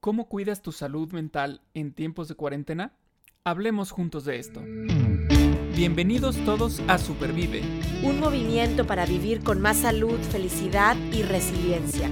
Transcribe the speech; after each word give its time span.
¿Cómo 0.00 0.28
cuidas 0.28 0.62
tu 0.62 0.70
salud 0.70 1.12
mental 1.12 1.60
en 1.74 1.92
tiempos 1.92 2.28
de 2.28 2.36
cuarentena? 2.36 2.92
Hablemos 3.42 3.90
juntos 3.90 4.24
de 4.24 4.38
esto. 4.38 4.62
Bienvenidos 5.74 6.36
todos 6.44 6.80
a 6.86 6.98
Supervive. 6.98 7.62
Un 8.04 8.20
movimiento 8.20 8.86
para 8.86 9.06
vivir 9.06 9.42
con 9.42 9.60
más 9.60 9.78
salud, 9.78 10.16
felicidad 10.30 10.96
y 11.12 11.22
resiliencia. 11.22 12.08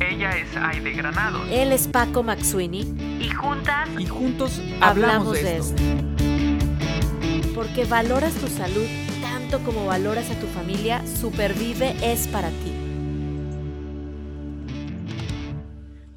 Ella 0.00 0.36
es 0.36 0.56
Aide 0.56 0.92
Granado. 0.94 1.44
Él 1.44 1.70
es 1.70 1.86
Paco 1.86 2.24
Maxuini. 2.24 2.80
Y 3.20 3.30
juntas 3.30 3.88
Y 3.96 4.06
juntos 4.06 4.60
hablamos, 4.80 5.34
de, 5.34 5.58
esto. 5.58 5.80
Porque 7.54 7.84
valoras 7.84 8.34
tu 8.34 8.48
salud 8.48 8.86
tanto 9.20 9.60
como 9.60 9.86
valoras 9.86 10.28
a 10.32 10.40
tu 10.40 10.48
familia, 10.48 11.06
Supervive 11.06 11.94
es 12.02 12.26
para 12.26 12.48
ti. 12.48 12.75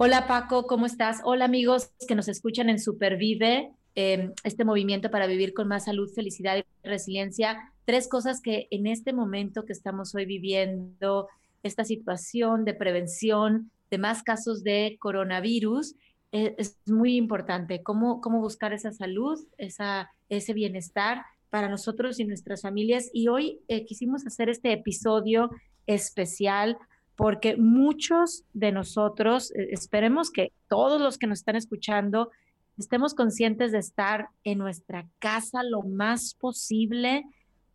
Hola 0.01 0.27
Paco, 0.27 0.65
¿cómo 0.65 0.85
estás? 0.85 1.19
Hola 1.25 1.43
amigos 1.43 1.91
que 2.07 2.15
nos 2.15 2.29
escuchan 2.29 2.69
en 2.69 2.79
Supervive, 2.79 3.73
eh, 3.95 4.31
este 4.45 4.63
movimiento 4.63 5.11
para 5.11 5.27
vivir 5.27 5.53
con 5.53 5.67
más 5.67 5.83
salud, 5.83 6.09
felicidad 6.15 6.55
y 6.55 6.87
resiliencia. 6.87 7.73
Tres 7.83 8.07
cosas 8.07 8.39
que 8.39 8.69
en 8.71 8.87
este 8.87 9.11
momento 9.11 9.65
que 9.65 9.73
estamos 9.73 10.15
hoy 10.15 10.23
viviendo, 10.25 11.27
esta 11.63 11.83
situación 11.83 12.63
de 12.63 12.75
prevención 12.75 13.71
de 13.91 13.97
más 13.97 14.23
casos 14.23 14.63
de 14.63 14.95
coronavirus, 15.01 15.95
eh, 16.31 16.55
es 16.57 16.77
muy 16.85 17.17
importante. 17.17 17.83
¿Cómo, 17.83 18.21
cómo 18.21 18.39
buscar 18.39 18.71
esa 18.71 18.93
salud, 18.93 19.37
esa, 19.57 20.09
ese 20.29 20.53
bienestar 20.53 21.23
para 21.49 21.67
nosotros 21.67 22.21
y 22.21 22.23
nuestras 22.23 22.61
familias? 22.61 23.09
Y 23.11 23.27
hoy 23.27 23.59
eh, 23.67 23.83
quisimos 23.83 24.25
hacer 24.25 24.47
este 24.47 24.71
episodio 24.71 25.49
especial 25.87 26.77
porque 27.19 27.57
muchos 27.57 28.45
de 28.53 28.71
nosotros, 28.71 29.51
eh, 29.51 29.71
esperemos 29.71 30.31
que 30.31 30.53
todos 30.69 31.01
los 31.01 31.17
que 31.17 31.27
nos 31.27 31.39
están 31.39 31.57
escuchando, 31.57 32.31
estemos 32.77 33.13
conscientes 33.13 33.73
de 33.73 33.79
estar 33.79 34.29
en 34.45 34.57
nuestra 34.57 35.05
casa 35.19 35.61
lo 35.63 35.81
más 35.81 36.33
posible, 36.35 37.25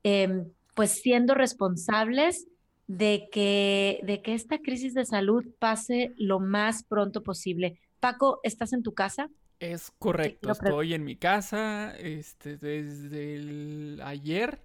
em, 0.03 0.47
pues 0.75 0.93
siendo 0.93 1.35
responsables 1.35 2.47
de 2.87 3.29
que, 3.31 4.01
de 4.05 4.23
que 4.23 4.33
esta 4.33 4.61
crisis 4.61 4.95
de 4.95 5.05
salud 5.05 5.45
pase 5.59 6.15
lo 6.17 6.41
más 6.41 6.83
pronto 6.83 7.23
posible. 7.23 7.79
Paco, 8.01 8.41
¿estás 8.45 8.73
en 8.73 8.83
tu 8.83 8.95
casa? 8.95 9.29
Es 9.61 9.93
correcto, 9.99 10.53
estoy 10.53 10.95
en 10.95 11.05
mi 11.05 11.17
casa 11.17 11.95
este, 11.99 12.57
desde 12.57 13.35
el 13.35 14.01
ayer 14.03 14.63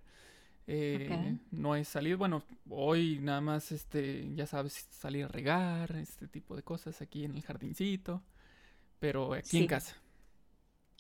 eh, 0.72 1.40
no 1.50 1.76
he 1.76 1.84
salido, 1.84 2.20
bueno, 2.20 2.44
hoy 2.70 3.18
nada 3.24 3.42
más, 3.42 3.72
este, 3.72 4.32
ya 4.36 4.46
sabes, 4.46 4.88
salir 4.92 5.26
a 5.26 5.28
regar, 5.28 5.96
este 5.96 6.28
tipo 6.28 6.56
de 6.56 6.62
cosas 6.62 7.02
aquí 7.02 7.26
en 7.26 7.34
el 7.34 7.42
jardincito, 7.42 8.22
pero 9.00 9.34
aquí 9.34 9.58
en 9.58 9.66
casa. 9.66 9.96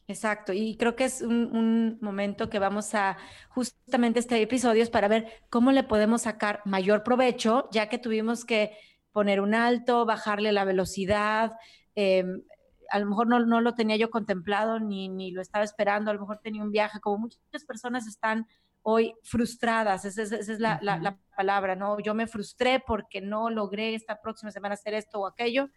Exacto, 0.07 0.53
y 0.53 0.75
creo 0.75 0.95
que 0.95 1.03
es 1.03 1.21
un, 1.21 1.99
momento 2.01 2.49
que 2.49 2.57
vamos 2.57 2.95
a, 2.95 3.17
justamente 3.49 4.17
este 4.17 4.41
episodio 4.41 4.81
es 4.81 4.89
para 4.89 5.07
ver 5.07 5.27
cómo 5.51 5.71
le 5.71 5.83
podemos 5.83 6.23
sacar 6.23 6.63
mayor 6.65 7.03
provecho, 7.03 7.69
ya 7.71 7.89
que 7.89 7.99
tuvimos 7.99 8.45
que 8.45 8.71
poner 9.11 9.39
un 9.39 9.53
alto, 9.53 10.03
bajarle 10.03 10.51
la 10.51 10.65
velocidad, 10.65 11.51
em, 11.93 12.41
a 12.89 12.97
lo 12.97 13.05
mejor 13.05 13.27
no, 13.27 13.45
no, 13.45 13.61
lo 13.61 13.75
tenía 13.75 13.97
yo 13.97 14.09
contemplado 14.09 14.79
ni, 14.79 15.09
ni 15.09 15.29
lo 15.29 15.43
estaba 15.43 15.63
esperando, 15.63 16.09
a 16.09 16.15
lo 16.15 16.21
mejor 16.21 16.39
tenía 16.39 16.63
un 16.63 16.71
viaje, 16.71 16.99
como 16.99 17.19
muchas 17.19 17.65
personas 17.65 18.07
están 18.07 18.47
hoy 18.89 19.13
frustradas, 19.21 20.03
esa, 20.03 20.23
es 20.23 20.59
la, 20.59 21.19
palabra, 21.35 21.75
¿no? 21.75 21.99
Yo 21.99 22.15
me 22.15 22.25
frustré 22.25 22.79
porque 22.85 23.21
no 23.21 23.49
logré 23.51 23.93
esta 23.93 24.19
próxima 24.19 24.51
semana 24.51 24.73
hacer 24.73 24.95
esto 24.95 25.19
o 25.19 25.27
aquello, 25.27 25.69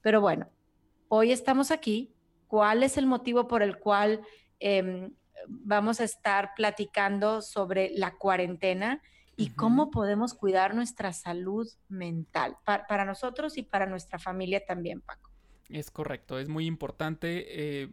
pero 0.00 0.20
bueno, 0.20 0.48
hoy 1.08 1.32
estamos 1.32 1.70
aquí. 1.70 2.14
¿Cuál 2.46 2.82
es 2.82 2.96
el 2.96 3.06
motivo 3.06 3.48
por 3.48 3.62
el 3.62 3.78
cual 3.78 4.20
em, 4.60 5.12
vamos 5.48 6.00
a 6.00 6.04
estar 6.04 6.52
platicando 6.54 7.42
sobre 7.42 7.90
la 7.94 8.16
cuarentena 8.16 9.02
y 9.36 9.50
cómo 9.54 9.90
podemos 9.90 10.34
cuidar 10.34 10.74
nuestra 10.74 11.12
salud 11.12 11.66
mental 11.88 12.56
para, 12.64 13.04
nosotros 13.04 13.58
y 13.58 13.62
para 13.62 13.86
nuestra 13.86 14.18
familia 14.18 14.64
también, 14.64 15.00
Paco? 15.00 15.30
Es 15.68 15.90
correcto, 15.90 16.38
es 16.38 16.48
muy 16.48 16.66
importante. 16.66 17.82
Eh, 17.82 17.92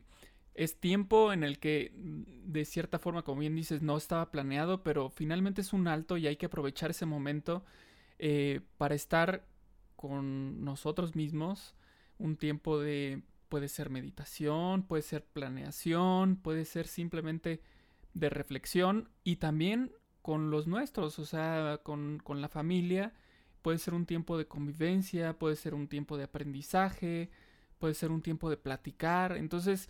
es 0.60 0.78
tiempo 0.78 1.32
en 1.32 1.46
el 1.46 1.58
que, 1.58 1.94
mm, 1.96 2.52
de 2.52 2.66
cierta 2.66 3.00
forma, 3.00 3.24
como 3.24 3.40
bien 3.40 3.56
dices, 3.56 3.82
no 3.82 3.96
estaba 3.96 4.30
planeado, 4.30 4.84
pero 4.84 5.10
finalmente 5.10 5.62
es 5.62 5.72
un 5.72 5.88
alto 5.88 6.18
y 6.18 6.28
hay 6.28 6.36
que 6.36 6.48
aprovechar 6.48 6.92
ese 6.92 7.06
momento 7.06 7.64
eh, 8.20 8.60
para 8.78 8.94
estar 8.94 9.46
con 9.96 10.66
nosotros 10.66 11.16
mismos. 11.16 11.76
Un 12.18 12.36
tiempo 12.36 12.78
de, 12.78 13.22
puede 13.48 13.70
ser 13.70 13.90
meditación, 13.90 14.84
puede 14.84 15.02
ser 15.02 15.24
planeación, 15.26 16.36
puede 16.36 16.66
ser 16.66 16.88
simplemente 16.88 17.62
de 18.14 18.30
reflexión 18.30 19.10
y 19.24 19.38
también 19.38 19.94
con 20.22 20.52
los 20.52 20.68
nuestros, 20.68 21.20
o 21.20 21.26
sea, 21.26 21.80
con, 21.84 22.20
con 22.20 22.42
la 22.42 22.50
familia. 22.50 23.14
Puede 23.62 23.78
ser 23.78 23.94
un 23.94 24.06
tiempo 24.06 24.38
de 24.38 24.48
convivencia, 24.48 25.40
puede 25.40 25.56
ser 25.56 25.74
un 25.74 25.88
tiempo 25.88 26.18
de 26.18 26.26
aprendizaje, 26.26 27.30
puede 27.78 27.94
ser 27.94 28.12
un 28.12 28.22
tiempo 28.22 28.50
de 28.50 28.58
platicar. 28.58 29.38
Entonces, 29.38 29.90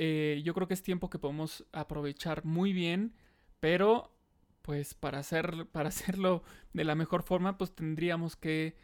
eh, 0.00 0.42
yo 0.44 0.54
creo 0.54 0.68
que 0.68 0.74
es 0.74 0.82
tiempo 0.84 1.10
que 1.10 1.18
podemos 1.18 1.66
aprovechar 1.72 2.44
muy 2.44 2.72
bien, 2.72 3.16
pero 3.58 4.14
pues 4.62 4.94
para, 4.94 5.18
hacer, 5.18 5.66
para 5.72 5.88
hacerlo 5.88 6.44
de 6.72 6.84
la 6.84 6.94
mejor 6.94 7.24
forma, 7.24 7.58
pues 7.58 7.74
tendríamos 7.74 8.36
que 8.36 8.76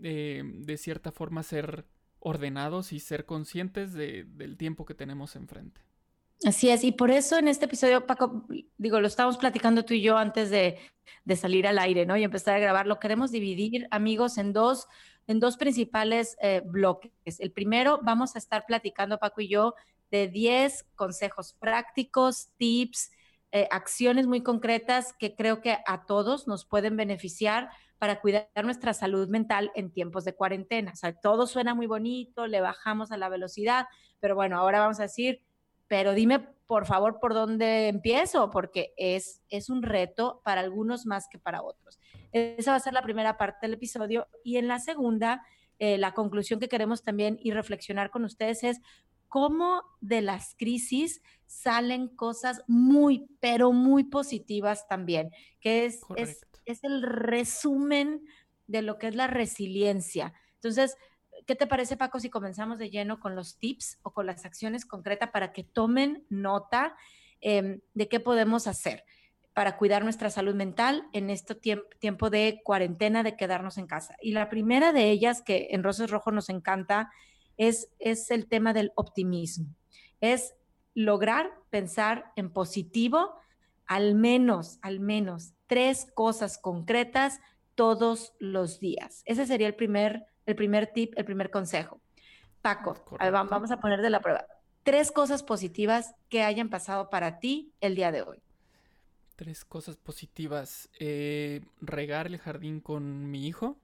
eh, 0.00 0.42
de 0.44 0.76
cierta 0.76 1.10
forma 1.10 1.42
ser 1.42 1.86
ordenados 2.20 2.92
y 2.92 3.00
ser 3.00 3.26
conscientes 3.26 3.94
del 3.94 4.56
tiempo 4.56 4.84
que 4.84 4.94
tenemos 4.94 5.34
enfrente. 5.34 5.80
Así 6.44 6.70
es, 6.70 6.84
y 6.84 6.92
por 6.92 7.10
eso 7.10 7.36
en 7.36 7.48
este 7.48 7.64
episodio, 7.64 8.06
Paco, 8.06 8.46
digo, 8.78 9.00
lo 9.00 9.08
estábamos 9.08 9.38
platicando 9.38 9.84
tú 9.84 9.94
y 9.94 10.02
yo 10.02 10.16
antes 10.18 10.50
de, 10.50 10.78
salir 11.34 11.66
al 11.66 11.78
aire, 11.78 12.06
¿no? 12.06 12.16
Y 12.16 12.22
empezar 12.22 12.54
a 12.54 12.60
grabar. 12.60 12.86
Lo 12.86 13.00
queremos 13.00 13.30
dividir, 13.30 13.88
amigos, 13.90 14.38
en 14.38 14.52
dos, 14.52 14.86
en 15.26 15.40
dos 15.40 15.56
principales 15.56 16.36
eh, 16.40 16.62
bloques. 16.64 17.40
El 17.40 17.50
primero, 17.50 18.00
vamos 18.02 18.36
a 18.36 18.38
estar 18.38 18.64
platicando, 18.66 19.18
Paco 19.18 19.40
y 19.40 19.48
yo, 19.48 19.74
de 20.10 20.28
10 20.28 20.84
consejos 20.94 21.54
prácticos, 21.58 22.50
tips, 22.56 23.10
eh, 23.52 23.66
acciones 23.70 24.26
muy 24.26 24.42
concretas 24.42 25.12
que 25.18 25.34
creo 25.34 25.60
que 25.60 25.78
a 25.86 26.06
todos 26.06 26.46
nos 26.46 26.64
pueden 26.64 26.96
beneficiar 26.96 27.68
para 27.98 28.20
cuidar 28.20 28.48
nuestra 28.62 28.94
salud 28.94 29.28
mental 29.28 29.72
en 29.74 29.92
tiempos 29.92 30.24
de 30.24 30.34
cuarentena. 30.34 30.92
O 30.92 30.96
sea, 30.96 31.12
todo 31.12 31.46
suena 31.46 31.74
muy 31.74 31.86
bonito, 31.86 32.46
le 32.46 32.60
bajamos 32.60 33.12
a 33.12 33.16
la 33.16 33.28
velocidad, 33.28 33.86
pero 34.20 34.34
bueno, 34.34 34.56
ahora 34.56 34.80
vamos 34.80 35.00
a 35.00 35.04
decir, 35.04 35.44
pero 35.88 36.14
dime 36.14 36.38
por 36.66 36.86
favor 36.86 37.18
por 37.18 37.34
dónde 37.34 37.88
empiezo, 37.88 38.48
porque 38.50 38.94
es, 38.96 39.42
es 39.48 39.68
un 39.68 39.82
reto 39.82 40.40
para 40.44 40.60
algunos 40.60 41.04
más 41.04 41.26
que 41.28 41.38
para 41.38 41.62
otros. 41.62 41.98
Esa 42.30 42.70
va 42.70 42.76
a 42.76 42.80
ser 42.80 42.92
la 42.92 43.02
primera 43.02 43.36
parte 43.36 43.66
del 43.66 43.74
episodio 43.74 44.28
y 44.44 44.56
en 44.56 44.68
la 44.68 44.78
segunda, 44.78 45.44
eh, 45.80 45.98
la 45.98 46.14
conclusión 46.14 46.60
que 46.60 46.68
queremos 46.68 47.02
también 47.02 47.40
y 47.42 47.50
reflexionar 47.50 48.10
con 48.10 48.24
ustedes 48.24 48.62
es 48.62 48.80
cómo 49.30 49.84
de 50.00 50.20
las 50.20 50.54
crisis 50.56 51.22
salen 51.46 52.08
cosas 52.08 52.62
muy, 52.66 53.28
pero 53.40 53.72
muy 53.72 54.04
positivas 54.04 54.86
también, 54.88 55.30
que 55.60 55.86
es, 55.86 56.00
es, 56.16 56.46
es, 56.66 56.84
el 56.84 57.02
resumen 57.02 58.22
de 58.66 58.82
lo 58.82 58.98
que 58.98 59.06
es 59.06 59.14
la 59.14 59.28
resiliencia. 59.28 60.34
Entonces, 60.56 60.96
¿qué 61.46 61.54
te 61.54 61.66
parece, 61.66 61.96
Paco, 61.96 62.20
si 62.20 62.28
comenzamos 62.28 62.78
de 62.78 62.90
lleno 62.90 63.20
con 63.20 63.34
los 63.34 63.56
tips 63.56 63.98
o 64.02 64.12
con 64.12 64.26
las 64.26 64.44
acciones 64.44 64.84
concretas 64.84 65.30
para 65.30 65.52
que 65.52 65.64
tomen 65.64 66.26
nota 66.28 66.96
em, 67.40 67.80
de 67.94 68.08
qué 68.08 68.20
podemos 68.20 68.66
hacer? 68.66 69.04
para 69.52 69.76
cuidar 69.76 70.04
nuestra 70.04 70.30
salud 70.30 70.54
mental 70.54 71.08
en 71.12 71.28
este 71.28 71.54
tiempo 71.54 72.30
de 72.30 72.60
cuarentena, 72.64 73.24
de 73.24 73.36
quedarnos 73.36 73.78
en 73.78 73.88
casa. 73.88 74.16
Y 74.22 74.32
la 74.32 74.48
primera 74.48 74.92
de 74.92 75.10
ellas, 75.10 75.42
que 75.42 75.68
en 75.72 75.82
Rosas 75.82 76.08
Rojo 76.08 76.30
nos 76.30 76.48
encanta, 76.48 77.10
es, 77.60 78.30
el 78.30 78.46
tema 78.46 78.72
del 78.72 78.90
optimismo. 78.94 79.66
Es 80.20 80.54
lograr 80.94 81.50
pensar 81.68 82.32
en 82.36 82.50
positivo 82.50 83.34
al 83.86 84.14
menos, 84.14 84.78
al 84.82 85.00
menos 85.00 85.52
tres 85.66 86.06
cosas 86.14 86.58
concretas 86.58 87.40
todos 87.74 88.32
los 88.38 88.80
días. 88.80 89.22
Ese 89.26 89.46
sería 89.46 89.66
el 89.66 89.74
primer, 89.74 90.24
el 90.46 90.56
primer 90.56 90.86
tip, 90.92 91.12
el 91.16 91.24
primer 91.24 91.50
consejo. 91.50 92.00
Paco, 92.62 92.96
vamos 93.18 93.70
a 93.70 93.80
poner 93.80 94.00
de 94.00 94.10
la 94.10 94.20
prueba. 94.20 94.46
Tres 94.82 95.12
cosas 95.12 95.42
positivas 95.42 96.14
que 96.28 96.42
hayan 96.42 96.70
pasado 96.70 97.10
para 97.10 97.40
ti 97.40 97.72
el 97.80 97.94
día 97.94 98.10
de 98.10 98.22
hoy. 98.22 98.38
Tres 99.36 99.64
cosas 99.64 99.96
positivas. 99.96 100.88
Eh, 100.98 101.62
regar 101.80 102.26
el 102.26 102.38
jardín 102.38 102.80
con 102.80 103.30
mi 103.30 103.46
hijo. 103.46 103.76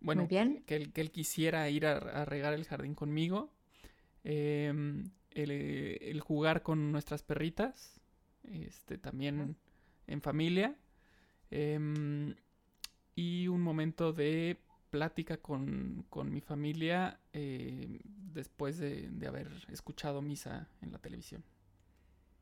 Bueno, 0.00 0.26
Que, 0.28 0.76
él, 0.76 0.92
que 0.92 1.00
él 1.00 1.10
quisiera 1.10 1.68
ir 1.68 1.86
a, 1.86 2.24
regar 2.24 2.54
el 2.54 2.64
jardín 2.64 2.94
conmigo. 2.94 3.52
Em, 4.24 5.10
el, 5.32 6.20
jugar 6.20 6.62
con 6.62 6.92
nuestras 6.92 7.22
perritas. 7.22 8.00
Este, 8.44 8.98
también 8.98 9.56
en 10.06 10.22
familia. 10.22 10.76
Em, 11.50 12.34
y 13.14 13.48
un 13.48 13.60
momento 13.60 14.12
de 14.12 14.58
plática 14.90 15.36
con, 15.36 16.06
mi 16.24 16.40
familia, 16.40 17.20
eh, 17.32 18.00
después 18.04 18.78
de, 18.78 19.10
haber 19.26 19.48
escuchado 19.68 20.20
misa 20.22 20.68
en 20.82 20.92
la 20.92 20.98
televisión. 20.98 21.44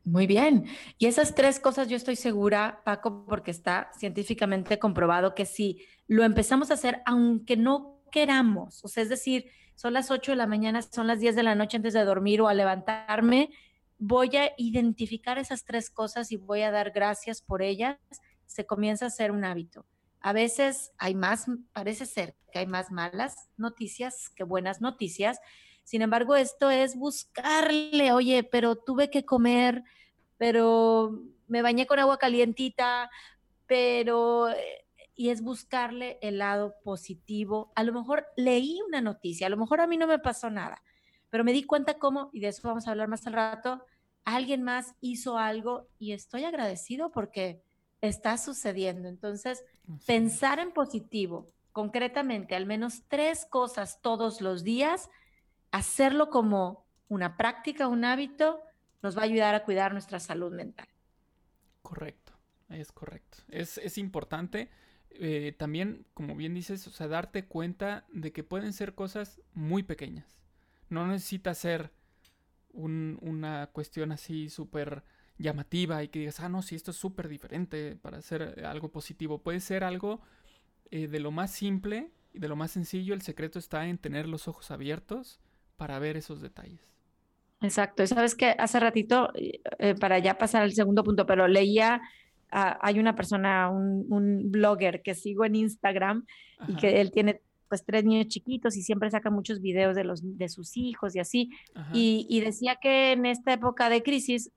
Muy 0.05 0.27
bien. 0.27 0.67
Y 0.99 1.07
esas 1.07 1.35
tres 1.35 1.61
cosas 1.61 1.89
yo 1.89 1.97
estoy 1.97 2.17
segura, 2.17 2.81
Paco, 2.85 3.25
porque 3.27 3.51
está 3.51 3.91
científicamente 3.99 4.79
comprobado 4.79 5.35
que 5.35 5.45
si 5.45 5.85
lo 6.07 6.25
empezamos 6.25 6.71
a 6.71 6.75
hacer, 6.75 7.03
aunque 7.05 7.57
no 7.57 8.01
queramos, 8.11 8.85
o 8.85 8.89
sea, 8.89 9.03
es 9.03 9.11
decir, 9.11 9.51
son 9.75 9.93
las 9.93 10.11
8 10.11 10.33
de 10.33 10.37
la 10.37 10.47
mañana, 10.47 10.83
son 10.83 11.07
las 11.07 11.21
10 11.21 11.37
de 11.37 11.43
la 11.43 11.55
noche 11.55 11.77
antes 11.77 11.93
de 11.93 12.05
dormir 12.05 12.41
o 12.41 12.49
a 12.49 12.55
levantarme, 12.55 13.51
voy 13.99 14.37
a 14.37 14.53
identificar 14.57 15.39
esas 15.39 15.65
tres 15.65 15.91
cosas 15.91 16.33
y 16.33 16.37
voy 16.37 16.63
a 16.63 16.71
dar 16.71 16.91
gracias 16.91 17.43
por 17.43 17.63
ellas, 17.63 17.99
se 18.47 18.65
comienza 18.65 19.05
a 19.05 19.09
hacer 19.09 19.31
un 19.31 19.45
hábito. 19.45 19.87
A 20.21 20.33
veces 20.33 20.93
hay 20.99 21.15
más, 21.15 21.47
parece 21.73 22.07
ser 22.07 22.35
que 22.51 22.61
hay 22.61 22.67
más 22.67 22.91
malas 22.91 23.51
noticias 23.57 24.31
que 24.31 24.45
buenas 24.45 24.81
noticias. 24.81 25.39
Sin 25.89 26.03
embargo, 26.03 26.37
esto 26.37 26.69
es 26.69 26.97
buscarle, 26.97 28.13
oye, 28.13 28.45
pero 28.45 28.77
tuve 28.77 29.09
que 29.09 29.25
comer, 29.25 29.85
pero 30.37 31.19
me 31.47 31.63
bañé 31.63 31.87
con 31.87 31.99
agua 31.99 32.19
calientita, 32.19 33.11
pero 33.67 34.51
eh, 34.51 34.85
y 35.15 35.31
es 35.31 35.41
buscarle 35.41 36.19
el 36.21 36.37
lado 36.37 36.75
positivo. 36.85 37.73
A 37.75 37.85
lo 37.85 37.95
mejor 37.95 38.27
leí 38.37 38.79
una 38.87 39.01
noticia, 39.01 39.47
a 39.47 39.51
lo 39.51 39.57
mejor 39.57 39.81
a 39.81 39.87
mí 39.87 39.97
no 39.97 40.07
me 40.07 40.19
pasó 40.19 40.51
nada, 40.51 40.83
pero 41.31 41.43
me 41.43 41.55
di 41.55 41.63
cuenta 41.63 41.95
cómo, 41.95 42.29
y 42.35 42.41
de 42.41 42.49
eso 42.49 42.69
vamos 42.69 42.87
a 42.87 42.91
hablar 42.91 43.09
más 43.09 43.27
al 43.27 43.33
rato, 43.33 43.83
alguien 44.27 44.63
más 44.63 44.95
hizo 45.01 45.39
algo 45.39 45.89
y 45.99 46.13
estoy 46.13 46.45
agradecido 46.45 47.11
porque 47.13 47.63
está 48.03 48.37
sucediendo. 48.37 49.09
Entonces, 49.09 49.65
pensar 50.07 50.59
en 50.59 50.71
positivo, 50.71 51.47
concretamente, 51.73 52.55
al 52.55 52.67
menos 52.67 53.05
tres 53.09 53.47
cosas 53.47 54.03
todos 54.03 54.43
los 54.43 54.65
días, 54.65 55.09
hacerlo 55.71 56.31
como 56.31 56.87
una 57.09 57.37
práctica, 57.37 57.89
un 57.89 58.05
hábito, 58.05 58.63
nos 59.03 59.17
va 59.17 59.23
a 59.23 59.25
ayudar 59.25 59.55
a 59.55 59.65
cuidar 59.65 59.93
nuestra 59.93 60.21
salud 60.21 60.53
mental. 60.53 60.89
Correcto, 61.83 62.33
es 62.69 62.93
correcto. 62.93 63.39
Es, 63.49 63.99
importante 63.99 64.71
eh, 65.11 65.55
también, 65.57 66.05
como 66.15 66.35
bien 66.35 66.55
dices, 66.55 66.87
o 66.87 66.91
sea, 66.91 67.09
darte 67.09 67.47
cuenta 67.47 68.07
de 68.13 68.33
que 68.33 68.45
pueden 68.45 68.73
ser 68.73 68.95
cosas 68.95 69.41
muy 69.55 69.83
pequeñas. 69.83 70.27
No 70.89 71.07
necesita 71.07 71.55
ser 71.55 71.93
una 72.73 73.69
cuestión 73.73 74.13
así 74.13 74.51
súper 74.51 75.03
llamativa 75.39 76.03
y 76.03 76.09
que 76.09 76.21
digas, 76.21 76.41
ah, 76.41 76.49
no, 76.49 76.63
si 76.63 76.75
esto 76.75 76.91
es 76.91 76.97
súper 76.97 77.29
diferente 77.29 77.97
para 77.97 78.19
hacer 78.19 78.65
algo 78.65 78.91
positivo. 78.91 79.43
Puede 79.43 79.61
ser 79.61 79.85
algo 79.85 80.21
eh, 80.91 81.09
de 81.09 81.21
lo 81.21 81.31
más 81.31 81.51
simple 81.51 82.13
y 82.33 82.39
de 82.39 82.49
lo 82.49 82.57
más 82.57 82.71
sencillo. 82.71 83.15
El 83.15 83.23
secreto 83.23 83.59
está 83.59 83.87
en 83.87 83.99
tener 83.99 84.29
los 84.29 84.49
ojos 84.49 84.71
abiertos 84.71 85.41
para 85.79 85.99
ver 85.99 86.19
esos 86.19 86.43
detalles. 86.43 86.81
Exacto. 87.63 88.03
Y 88.03 88.07
sabes 88.07 88.35
que 88.35 88.51
hace 88.51 88.79
ratito, 88.79 89.31
eh, 89.35 89.95
para 89.99 90.19
ya 90.19 90.37
pasar 90.37 90.63
al 90.63 90.73
segundo 90.73 91.03
punto, 91.03 91.25
pero 91.25 91.49
leía, 91.49 92.03
ah, 92.53 92.79
hay 92.83 92.99
una 92.99 93.15
persona, 93.17 93.71
un, 93.71 94.51
blogger 94.51 95.03
que 95.03 95.15
sigo 95.15 95.45
en 95.45 95.55
Instagram 95.55 96.27
y 96.69 96.77
que 96.77 97.01
él 97.01 97.11
tiene 97.11 97.41
pues 97.69 97.85
tres 97.85 98.05
niños 98.05 98.29
chiquitos 98.29 98.77
y 98.77 98.83
siempre 98.83 99.11
saca 99.11 99.31
muchos 99.31 99.61
videos 99.61 99.95
de, 99.95 100.03
los, 100.03 100.21
de 100.23 100.49
sus 100.49 100.77
hijos 100.77 101.15
y 101.15 101.21
así. 101.21 101.51
Y, 101.93 102.41
decía 102.41 102.77
que 102.77 103.13
en 103.13 103.27
esta 103.27 103.53
época 103.53 103.89
de 103.91 104.03
crisis 104.03 104.51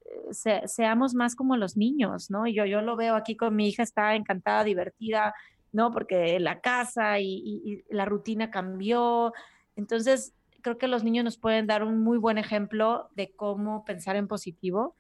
eh, 0.45 0.61
seamos 0.65 1.13
más 1.13 1.35
como 1.35 1.57
los 1.57 1.75
niños, 1.75 2.31
¿no? 2.31 2.47
Y 2.47 2.53
yo, 2.53 2.65
yo 2.65 2.81
lo 2.81 2.95
veo 2.95 3.15
aquí 3.15 3.35
con 3.35 3.55
mi 3.55 3.67
hija, 3.67 3.83
está 3.83 4.15
encantada, 4.15 4.63
divertida, 4.63 5.33
¿no? 5.73 5.91
Porque 5.91 6.39
la 6.39 6.61
casa 6.61 7.19
y, 7.19 7.83
la 7.89 8.05
rutina 8.05 8.49
cambió. 8.49 9.33
Entonces, 9.75 10.33
creo 10.61 10.77
que 10.77 10.87
los 10.87 11.03
niños 11.03 11.25
nos 11.25 11.37
pueden 11.37 11.67
dar 11.67 11.83
un 11.83 11.99
muy 11.99 12.17
buen 12.17 12.37
ejemplo 12.37 13.09
de 13.15 13.31
cómo 13.35 13.85
pensar 13.85 14.15
en 14.15 14.27
positivo. 14.27 14.95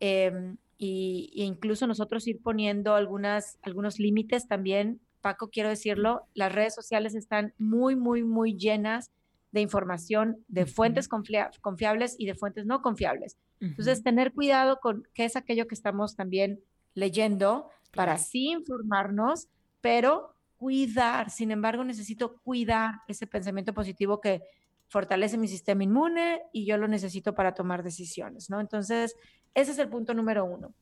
Eh, 0.00 0.54
y, 0.78 1.30
incluso 1.34 1.86
nosotros 1.86 2.26
ir 2.26 2.42
poniendo 2.42 2.94
algunas, 2.94 3.58
algunos 3.62 3.98
límites 3.98 4.48
también 4.48 5.00
Paco, 5.22 5.48
quiero 5.48 5.70
decirlo, 5.70 6.26
las 6.34 6.52
redes 6.52 6.74
sociales 6.74 7.14
están 7.14 7.54
muy, 7.56 7.96
muy, 7.96 8.24
muy 8.24 8.56
llenas 8.56 9.10
de 9.52 9.60
información 9.60 10.44
de 10.48 10.66
fuentes 10.66 11.08
confiables 11.08 12.16
y 12.18 12.26
de 12.26 12.34
fuentes 12.34 12.66
no 12.66 12.82
confiables. 12.82 13.38
Entonces, 13.60 14.02
tener 14.02 14.32
cuidado 14.32 14.80
con 14.80 15.06
qué 15.14 15.24
es 15.24 15.36
aquello 15.36 15.68
que 15.68 15.74
estamos 15.76 16.16
también 16.16 16.60
leyendo 16.94 17.68
para 17.94 18.18
sí 18.18 18.50
informarnos, 18.50 19.48
pero 19.80 20.34
cuidar. 20.56 21.30
Sin 21.30 21.52
embargo, 21.52 21.84
necesito 21.84 22.38
cuidar 22.42 22.96
ese 23.06 23.26
pensamiento 23.26 23.72
positivo 23.72 24.20
que 24.20 24.42
fortalece 24.92 25.38
mi 25.38 25.48
sistema 25.48 25.84
inmune 25.84 26.42
y 26.52 26.66
yo 26.66 26.76
lo 26.76 26.86
necesito 26.86 27.34
para 27.34 27.54
tomar 27.54 27.82
decisiones, 27.82 28.50
¿no? 28.50 28.60
Entonces, 28.60 29.16
ese 29.54 29.72
es 29.72 29.78
el 29.78 29.88
punto 29.88 30.12
número 30.12 30.44
uno. 30.44 30.74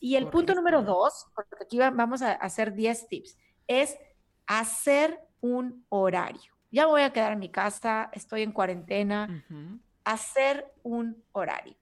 Y 0.00 0.16
el 0.16 0.28
punto 0.28 0.54
número 0.54 0.82
dos, 0.82 1.26
porque 1.34 1.50
aquí 1.60 1.78
vamos 1.78 2.22
a 2.22 2.32
hacer 2.32 2.72
10 2.72 3.08
tips 3.08 3.36
es 3.66 3.98
hacer 4.46 5.20
un 5.42 5.84
horario. 5.90 6.50
Ya 6.70 6.86
voy 6.86 7.02
a 7.02 7.12
quedar 7.12 7.32
en 7.32 7.40
mi 7.40 7.50
casa, 7.50 8.08
estoy 8.14 8.40
en 8.40 8.52
cuarentena. 8.52 9.44
Hacer 10.02 10.72
un 10.82 11.22
horario. 11.32 11.76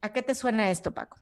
¿A 0.00 0.12
qué 0.12 0.22
te 0.22 0.36
suena 0.36 0.70
esto, 0.70 0.92
Paco? 0.92 1.18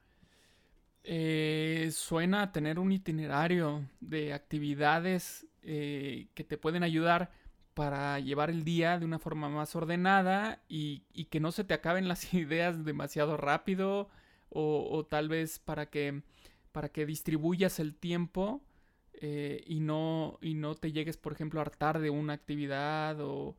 Eh, 1.03 1.89
suena 1.91 2.43
a 2.43 2.51
tener 2.51 2.77
un 2.77 2.91
itinerario 2.91 3.89
de 3.99 4.33
actividades 4.33 5.47
eh, 5.63 6.27
que 6.35 6.43
te 6.43 6.59
pueden 6.59 6.83
ayudar 6.83 7.31
para 7.81 8.19
llevar 8.19 8.51
el 8.51 8.63
día 8.63 8.99
de 8.99 9.05
una 9.05 9.17
forma 9.17 9.49
más 9.49 9.75
ordenada 9.75 10.61
y, 10.69 10.99
que 11.31 11.39
no 11.39 11.51
se 11.51 11.63
te 11.63 11.73
acaben 11.73 12.07
las 12.07 12.31
ideas 12.35 12.85
demasiado 12.85 13.37
rápido 13.37 14.07
o, 14.49 15.03
tal 15.09 15.29
vez 15.29 15.57
para 15.57 15.87
que, 15.87 16.21
para 16.73 16.89
que 16.89 17.07
distribuyas 17.07 17.79
el 17.79 17.95
tiempo 17.95 18.61
eh, 19.13 19.63
y, 19.65 19.79
no, 19.79 20.37
y 20.41 20.53
no 20.53 20.75
te 20.75 20.91
llegues, 20.91 21.17
por 21.17 21.33
ejemplo, 21.33 21.59
a 21.59 21.63
hartar 21.63 21.97
de 21.97 22.11
una 22.11 22.33
actividad 22.33 23.17
o, 23.19 23.55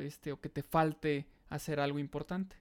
este, 0.00 0.32
o 0.32 0.40
que 0.42 0.50
te 0.50 0.62
falte 0.62 1.26
hacer 1.48 1.80
algo 1.80 1.98
importante. 1.98 2.56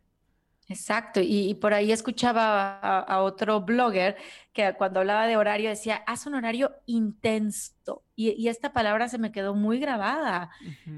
Exacto, 0.68 1.20
y, 1.22 1.54
por 1.56 1.76
ahí 1.76 1.92
escuchaba 1.92 2.80
a, 2.80 3.22
otro 3.22 3.62
blogger 3.62 4.18
que 4.52 4.74
cuando 4.76 5.00
hablaba 5.00 5.28
de 5.28 5.38
horario 5.38 5.70
decía, 5.70 6.02
haz 6.08 6.26
un 6.26 6.34
horario 6.34 6.72
intenso, 6.88 8.02
y, 8.16 8.48
esta 8.48 8.74
palabra 8.74 9.08
se 9.08 9.20
me 9.20 9.32
quedó 9.32 9.54
muy 9.54 9.80
grabada, 9.80 10.50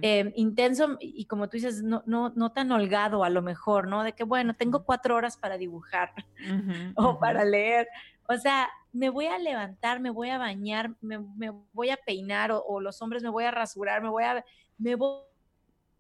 em, 0.02 0.32
intenso 0.36 0.98
y 1.02 1.26
como 1.26 1.50
tú 1.50 1.58
dices, 1.58 1.84
no, 1.84 2.02
no, 2.06 2.32
no 2.36 2.54
tan 2.54 2.72
holgado 2.72 3.26
a 3.26 3.30
lo 3.30 3.42
mejor, 3.42 3.88
¿no? 3.90 4.04
De 4.04 4.14
que, 4.14 4.24
bueno, 4.24 4.56
tengo 4.56 4.86
cuatro 4.86 5.16
horas 5.16 5.36
para 5.36 5.58
dibujar 5.58 6.14
o 6.96 7.20
para 7.20 7.44
leer, 7.44 7.90
o 8.30 8.38
sea, 8.38 8.70
me 8.92 9.10
voy 9.10 9.28
a 9.28 9.38
levantar, 9.38 10.00
me 10.00 10.10
voy 10.10 10.30
a 10.30 10.38
bañar, 10.38 10.96
me, 11.02 11.18
voy 11.74 11.90
a 11.90 11.98
peinar 11.98 12.52
o, 12.52 12.80
los 12.80 13.02
hombres 13.02 13.24
me 13.24 13.30
voy 13.30 13.46
a 13.46 13.52
rasurar, 13.52 14.02
me 14.02 14.10
voy 14.10 14.24
a, 14.24 14.44
me 14.78 14.96
voy 14.96 15.22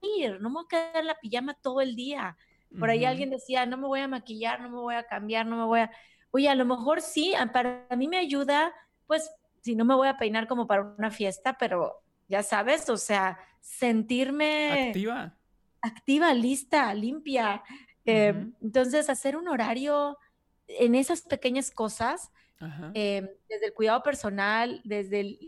a 0.01 0.05
ir, 0.17 0.41
no 0.41 0.49
me 0.49 0.55
voy 0.55 0.65
a 0.65 0.67
quedar 0.67 0.97
en 0.97 1.07
la 1.07 1.19
pijama 1.19 1.53
todo 1.53 1.81
el 1.81 1.95
día. 1.95 2.37
Por 2.77 2.89
ahí 2.89 3.05
alguien 3.05 3.29
decía, 3.29 3.65
no 3.65 3.77
me 3.77 3.87
voy 3.87 4.01
a 4.01 4.07
maquillar, 4.07 4.61
no 4.61 4.69
me 4.69 4.77
voy 4.77 4.95
a 4.95 5.03
cambiar, 5.03 5.45
no 5.45 5.57
me 5.57 5.65
voy 5.65 5.79
a... 5.81 5.91
Oye, 6.31 6.49
a 6.49 6.55
lo 6.55 6.65
mejor 6.65 7.01
sí, 7.01 7.33
para 7.53 7.87
mí 7.95 8.07
me 8.07 8.17
ayuda, 8.17 8.73
pues, 9.05 9.31
si 9.61 9.75
no 9.75 9.85
me 9.85 9.95
voy 9.95 10.07
a 10.07 10.17
peinar 10.17 10.47
como 10.47 10.67
para 10.67 10.83
una 10.83 11.11
fiesta, 11.11 11.57
pero 11.57 12.01
ya 12.27 12.43
sabes, 12.43 12.89
o 12.89 12.97
sea, 12.97 13.39
sentirme... 13.61 14.89
Activa. 14.89 15.35
Activa, 15.81 16.33
lista, 16.33 16.93
limpia. 16.93 17.63
Em, 18.05 18.53
entonces, 18.61 19.09
hacer 19.09 19.37
un 19.37 19.47
horario 19.47 20.17
en 20.67 20.95
esas 20.95 21.21
pequeñas 21.21 21.71
cosas, 21.71 22.31
em, 22.93 23.27
desde 23.49 23.65
el 23.67 23.73
cuidado 23.73 24.03
personal, 24.03 24.81
desde 24.83 25.39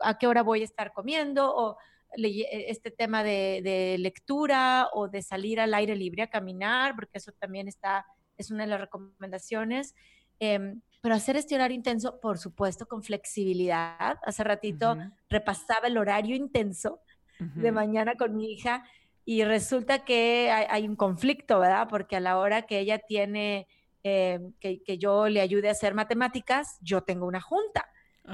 a 0.00 0.18
qué 0.18 0.26
hora 0.26 0.42
voy 0.42 0.62
a 0.62 0.64
estar 0.64 0.92
comiendo, 0.92 1.54
o 1.54 1.76
este 2.16 2.90
tema 2.90 3.22
de, 3.22 3.96
lectura 3.98 4.88
o 4.92 5.08
de 5.08 5.22
salir 5.22 5.60
al 5.60 5.74
aire 5.74 5.96
libre 5.96 6.22
a 6.22 6.28
caminar, 6.28 6.94
porque 6.94 7.18
eso 7.18 7.32
también 7.32 7.68
está, 7.68 8.06
es 8.36 8.50
una 8.50 8.64
de 8.64 8.70
las 8.70 8.80
recomendaciones. 8.80 9.94
Em, 10.40 10.80
pero 11.00 11.14
hacer 11.14 11.36
este 11.36 11.54
horario 11.54 11.76
intenso, 11.76 12.20
por 12.20 12.38
supuesto, 12.38 12.86
con 12.86 13.02
flexibilidad. 13.02 14.18
Hace 14.24 14.44
ratito 14.44 14.96
repasaba 15.28 15.88
el 15.88 15.98
horario 15.98 16.34
intenso 16.34 17.00
de 17.38 17.72
mañana 17.72 18.14
con 18.14 18.36
mi 18.36 18.52
hija 18.52 18.84
y 19.24 19.44
resulta 19.44 20.04
que 20.04 20.50
hay, 20.50 20.66
hay, 20.70 20.88
un 20.88 20.96
conflicto, 20.96 21.58
¿verdad? 21.58 21.88
Porque 21.90 22.16
a 22.16 22.20
la 22.20 22.38
hora 22.38 22.62
que 22.62 22.78
ella 22.78 22.98
tiene 22.98 23.66
eh, 24.06 24.38
que, 24.60 24.98
yo 24.98 25.30
le 25.30 25.40
ayude 25.40 25.68
a 25.68 25.72
hacer 25.72 25.94
matemáticas, 25.94 26.76
yo 26.82 27.02
tengo 27.02 27.26
una 27.26 27.40
junta. 27.40 27.88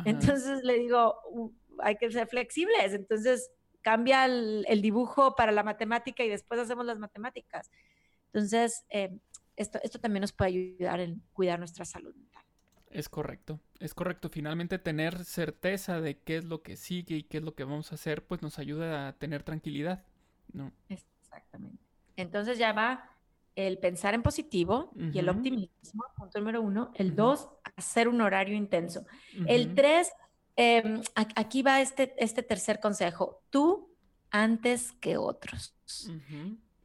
Entonces 0.05 0.65
le 0.65 0.75
digo, 0.75 1.17
hay 1.79 1.95
que 1.97 2.11
ser 2.11 2.27
flexibles. 2.27 2.93
Entonces 2.93 3.53
cambia 3.83 4.25
el, 4.27 4.83
dibujo 4.83 5.35
para 5.35 5.53
la 5.53 5.63
matemática 5.63 6.25
y 6.25 6.29
después 6.29 6.61
hacemos 6.61 6.87
las 6.87 6.99
matemáticas. 6.99 7.71
Entonces, 8.27 8.85
eh, 8.91 9.19
esto, 9.57 9.79
esto 9.83 9.99
también 9.99 10.23
nos 10.23 10.33
puede 10.33 10.51
ayudar 10.51 11.01
en 11.01 11.23
cuidar 11.33 11.59
nuestra 11.59 11.85
salud 11.85 12.15
mental. 12.15 12.45
Es 12.91 13.09
correcto, 13.09 13.61
es 13.79 13.95
correcto. 13.95 14.29
Finalmente 14.29 14.79
tener 14.79 15.25
certeza 15.25 16.01
de 16.01 16.19
qué 16.19 16.39
es 16.39 16.45
lo 16.45 16.63
que 16.63 16.77
sigue 16.77 17.17
y 17.17 17.23
qué 17.23 17.39
es 17.39 17.45
lo 17.45 17.55
que 17.55 17.65
vamos 17.65 17.93
a 17.93 17.95
hacer, 17.95 18.27
pues 18.27 18.43
nos 18.43 18.59
ayuda 18.59 19.09
a 19.09 19.13
tener 19.13 19.45
tranquilidad, 19.45 20.05
¿no? 20.53 20.73
Exactamente. 20.89 21.79
Entonces 22.17 22.59
ya 22.59 22.73
va 22.73 23.11
el 23.55 23.79
pensar 23.79 24.15
en 24.15 24.23
positivo 24.23 24.93
y 24.97 25.19
el 25.19 25.29
optimismo, 25.29 26.05
punto 26.17 26.39
número 26.39 26.63
uno. 26.63 26.93
El 26.95 27.15
dos, 27.15 27.49
hacer 27.77 28.09
un 28.09 28.21
horario 28.21 28.57
intenso. 28.57 29.05
El 29.47 29.75
tres, 29.75 30.13
em, 30.61 31.03
aquí 31.15 31.63
va 31.63 31.81
este, 31.81 32.15
este 32.19 32.43
tercer 32.43 32.81
consejo. 32.81 33.43
Tú 33.51 33.95
antes 34.31 34.93
que 34.93 35.17
otros. 35.17 35.75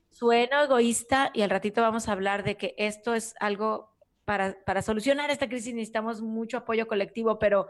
Suena 0.10 0.64
egoísta 0.64 1.32
y 1.34 1.42
al 1.42 1.50
ratito 1.50 1.82
vamos 1.82 2.08
a 2.08 2.14
hablar 2.14 2.44
de 2.44 2.58
que 2.58 2.74
esto 2.78 3.14
es 3.14 3.36
algo 3.40 3.94
para, 4.24 4.58
para 4.66 4.82
solucionar 4.82 5.30
esta 5.30 5.48
crisis 5.48 5.74
necesitamos 5.74 6.22
mucho 6.22 6.58
apoyo 6.58 6.88
colectivo, 6.88 7.38
pero 7.38 7.68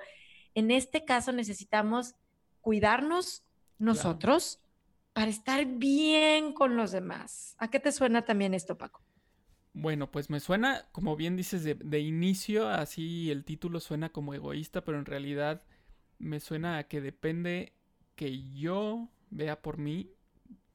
en 0.53 0.71
este 0.71 1.03
caso 1.03 1.31
necesitamos 1.31 2.15
cuidarnos 2.61 3.43
nosotros 3.77 4.61
para 5.13 5.29
estar 5.29 5.65
bien 5.65 6.53
con 6.53 6.77
los 6.77 6.91
demás. 6.91 7.55
¿A 7.57 7.69
qué 7.69 7.79
te 7.79 7.91
suena 7.91 8.23
también 8.23 8.53
esto, 8.53 8.77
Paco? 8.77 9.01
Bueno, 9.73 10.09
pues 10.09 10.29
me 10.29 10.39
suena, 10.39 10.87
como 10.93 11.17
bien 11.17 11.35
dices, 11.35 11.63
de, 11.63 11.99
inicio, 11.99 12.69
así 12.69 13.29
el 13.29 13.43
título 13.43 13.81
suena 13.81 14.09
como 14.09 14.33
egoísta, 14.33 14.85
pero 14.85 14.97
en 14.97 15.05
realidad 15.05 15.63
me 16.19 16.39
suena 16.39 16.77
a 16.77 16.87
que 16.87 17.01
depende 17.01 17.73
que 18.15 18.43
yo 18.53 19.09
vea 19.29 19.61
por 19.61 19.77
mí 19.77 20.11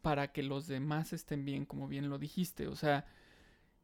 para 0.03 0.33
que 0.33 0.43
los 0.43 0.67
demás 0.67 1.13
estén 1.13 1.45
bien, 1.45 1.65
como 1.65 1.89
bien 1.89 2.09
lo 2.09 2.19
dijiste. 2.19 2.69
O 2.69 2.77
sea, 2.77 3.07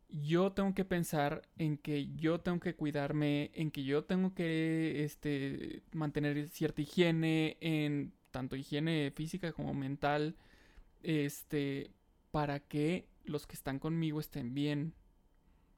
yo 0.08 0.52
tengo 0.52 0.74
que 0.74 0.84
pensar 0.84 1.42
en 1.58 1.76
que 1.78 2.14
yo 2.14 2.40
tengo 2.40 2.60
que 2.60 2.74
cuidarme, 2.74 3.50
en 3.54 3.70
que 3.70 3.84
yo 3.84 4.04
tengo 4.04 4.34
que 4.34 5.04
este, 5.04 5.82
mantener 5.92 6.48
cierta 6.48 6.82
higiene, 6.82 7.56
en 7.60 8.12
tanto 8.30 8.56
higiene 8.56 9.12
física 9.14 9.52
como 9.52 9.74
mental, 9.74 10.36
este, 11.02 11.90
para 12.30 12.60
que 12.60 13.08
los 13.24 13.46
que 13.46 13.54
están 13.54 13.78
conmigo 13.78 14.20
estén 14.20 14.54
bien. 14.54 14.94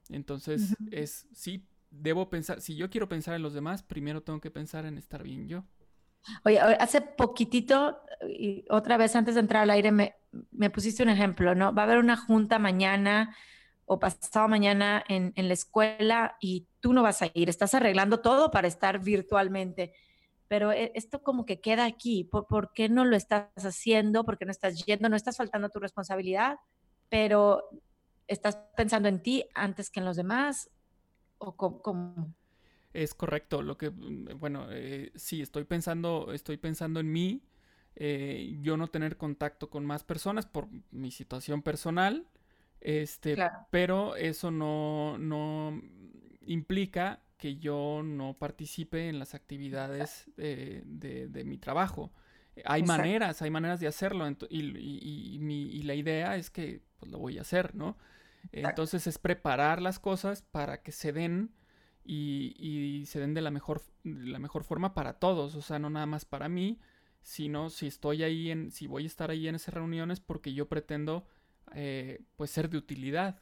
Entonces, 0.09 0.75
es, 0.91 1.27
sí, 1.33 1.65
debo 1.89 2.29
pensar, 2.29 2.61
si 2.61 2.75
yo 2.75 2.89
quiero 2.89 3.09
pensar 3.09 3.35
en 3.35 3.41
los 3.41 3.53
demás, 3.53 3.83
primero 3.83 4.21
tengo 4.21 4.41
que 4.41 4.51
pensar 4.51 4.85
en 4.85 4.97
estar 4.97 5.23
bien 5.23 5.47
yo. 5.47 5.65
Oye, 6.43 6.59
hace 6.59 7.01
poquitito, 7.01 7.99
otra 8.69 8.97
vez 8.97 9.15
antes 9.15 9.35
de 9.35 9.41
entrar 9.41 9.63
al 9.63 9.69
aire, 9.69 9.91
me, 9.91 10.15
me 10.51 10.69
pusiste 10.69 11.03
un 11.03 11.09
ejemplo, 11.09 11.55
¿no? 11.55 11.73
Va 11.73 11.83
a 11.83 11.85
haber 11.85 11.97
una 11.97 12.17
junta 12.17 12.59
mañana 12.59 13.35
o 13.85 13.99
pasado 13.99 14.47
mañana 14.47 15.03
en, 15.07 15.33
en, 15.35 15.47
la 15.47 15.53
escuela 15.53 16.35
y 16.39 16.67
tú 16.79 16.93
no 16.93 17.01
vas 17.01 17.21
a 17.23 17.31
ir, 17.33 17.49
estás 17.49 17.73
arreglando 17.73 18.19
todo 18.19 18.51
para 18.51 18.67
estar 18.67 18.99
virtualmente 18.99 19.93
pero 20.49 20.73
e, 20.73 20.91
esto 20.95 21.23
como 21.23 21.45
que 21.45 21.61
queda 21.61 21.85
aquí. 21.85 22.25
¿Por, 22.25 22.73
qué 22.73 22.89
no 22.89 23.05
lo 23.05 23.15
estás 23.15 23.47
haciendo? 23.55 24.25
¿Por 24.25 24.37
qué 24.37 24.45
no 24.45 24.51
estás 24.51 24.83
yendo? 24.83 25.07
No 25.07 25.15
estás 25.15 25.37
faltando 25.37 25.67
a 25.67 25.69
tu 25.69 25.79
responsabilidad, 25.79 26.57
pero 27.07 27.69
estás 28.27 28.57
pensando 28.75 29.07
en 29.07 29.21
ti 29.21 29.45
antes 29.53 29.89
que 29.89 30.01
en 30.01 30.05
los 30.05 30.17
demás. 30.17 30.69
¿O 31.39 31.55
cómo? 31.55 32.33
Es 32.93 33.13
correcto. 33.13 33.61
Lo 33.61 33.77
que, 33.77 33.89
mm, 33.89 34.39
bueno, 34.39 34.67
eh, 34.69 35.11
sí, 35.15 35.41
estoy 35.41 35.63
pensando, 35.63 36.31
estoy 36.33 36.57
pensando 36.57 36.99
en 36.99 37.11
mí. 37.11 37.43
Eh, 37.95 38.57
yo 38.61 38.77
no 38.77 38.87
tener 38.87 39.17
contacto 39.17 39.69
con 39.69 39.85
más 39.85 40.03
personas 40.03 40.45
por 40.45 40.67
mi 40.91 41.11
situación 41.11 41.61
personal. 41.61 42.27
Este, 42.81 43.35
pero 43.71 44.15
eso 44.15 44.51
no, 44.51 45.17
no 45.17 45.81
implica 46.45 47.21
que 47.37 47.57
yo 47.57 48.01
no 48.03 48.37
participe 48.37 49.09
en 49.09 49.19
las 49.19 49.33
actividades 49.33 50.29
de, 50.35 51.43
mi 51.45 51.57
trabajo. 51.57 52.11
Hay 52.65 52.83
maneras, 52.83 53.41
hay 53.41 53.49
maneras 53.49 53.79
de 53.79 53.87
hacerlo 53.87 54.25
y, 54.49 55.83
la 55.83 55.95
idea 55.95 56.35
es 56.35 56.49
que 56.49 56.81
pues, 56.97 57.11
lo 57.11 57.19
voy 57.19 57.37
a 57.37 57.41
hacer, 57.41 57.75
¿no? 57.75 57.97
Entonces 58.51 59.07
es 59.07 59.17
preparar 59.17 59.81
las 59.81 59.99
cosas 59.99 60.41
para 60.41 60.81
que 60.81 60.91
se 60.91 61.11
den 61.11 61.51
y, 62.03 63.03
se 63.05 63.19
den 63.19 63.33
de 63.33 63.41
la, 63.41 63.51
mejor, 63.51 63.83
la 64.03 64.39
mejor 64.39 64.63
forma 64.63 64.93
para 64.93 65.13
todos, 65.13 65.55
o 65.55 65.61
sea, 65.61 65.79
no 65.79 65.89
nada 65.89 66.05
más 66.05 66.25
para 66.25 66.49
mí, 66.49 66.79
sino 67.21 67.69
si 67.69 67.87
estoy 67.87 68.23
ahí 68.23 68.49
en, 68.49 68.71
si 68.71 68.87
voy 68.87 69.03
a 69.03 69.07
estar 69.07 69.29
ahí 69.29 69.47
en 69.47 69.55
esas 69.55 69.73
reuniones 69.73 70.19
porque 70.19 70.53
yo 70.53 70.67
pretendo 70.67 71.27
eh, 71.75 72.21
pues 72.35 72.49
ser 72.51 72.69
de 72.69 72.77
utilidad. 72.77 73.39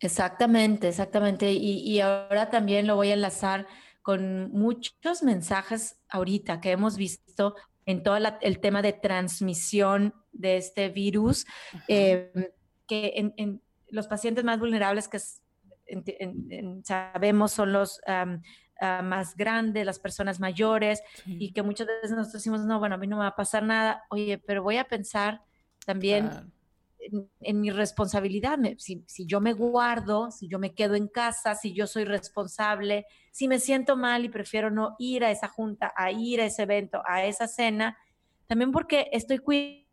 Exactamente, 0.00 0.88
exactamente. 0.88 1.52
Y, 1.52 2.00
ahora 2.00 2.50
también 2.50 2.86
lo 2.86 2.96
voy 2.96 3.10
a 3.10 3.14
enlazar 3.14 3.68
con 4.02 4.50
muchos 4.50 5.22
mensajes 5.22 5.96
ahorita 6.08 6.60
que 6.60 6.72
hemos 6.72 6.96
visto 6.96 7.54
en 7.86 8.02
todo 8.02 8.16
el 8.40 8.58
tema 8.58 8.82
de 8.82 8.92
transmisión 8.92 10.12
de 10.32 10.56
este 10.56 10.88
virus, 10.88 11.46
em, 11.86 12.30
que 12.88 13.12
en, 13.36 13.62
los 13.92 14.08
pacientes 14.08 14.42
más 14.42 14.58
vulnerables 14.58 15.08
que 15.08 15.20
sabemos 16.82 17.52
son 17.52 17.72
los 17.72 18.00
ah, 18.06 19.02
más 19.02 19.36
grandes, 19.36 19.86
las 19.86 20.00
personas 20.00 20.40
mayores, 20.40 21.02
y 21.24 21.52
que 21.52 21.62
muchas 21.62 21.86
veces 21.86 22.10
nosotros 22.10 22.32
decimos, 22.32 22.64
no, 22.64 22.78
bueno, 22.78 22.96
a 22.96 22.98
mí 22.98 23.06
no 23.06 23.16
me 23.16 23.22
va 23.22 23.28
a 23.28 23.36
pasar 23.36 23.62
nada, 23.62 24.04
oye, 24.10 24.38
pero 24.38 24.62
voy 24.62 24.76
a 24.78 24.84
pensar 24.84 25.42
también 25.86 26.30
en, 27.40 27.60
mi 27.60 27.70
responsabilidad. 27.70 28.58
si, 28.78 29.04
yo 29.26 29.40
me 29.40 29.52
guardo, 29.52 30.30
si 30.30 30.48
yo 30.48 30.58
me 30.58 30.74
quedo 30.74 30.94
en 30.94 31.08
casa, 31.08 31.54
si 31.54 31.74
yo 31.74 31.86
soy 31.86 32.04
responsable, 32.04 33.06
si 33.30 33.46
me 33.46 33.58
siento 33.58 33.96
mal 33.96 34.24
y 34.24 34.28
prefiero 34.28 34.70
no 34.70 34.96
ir 34.98 35.24
a 35.24 35.30
esa 35.30 35.48
junta, 35.48 35.92
a 35.96 36.10
ir 36.10 36.40
a 36.40 36.46
ese 36.46 36.62
evento, 36.62 37.02
a 37.06 37.24
esa 37.24 37.46
cena, 37.46 37.96
también 38.46 38.72
porque 38.72 39.08
estoy 39.12 39.38
cuidando 39.38 39.84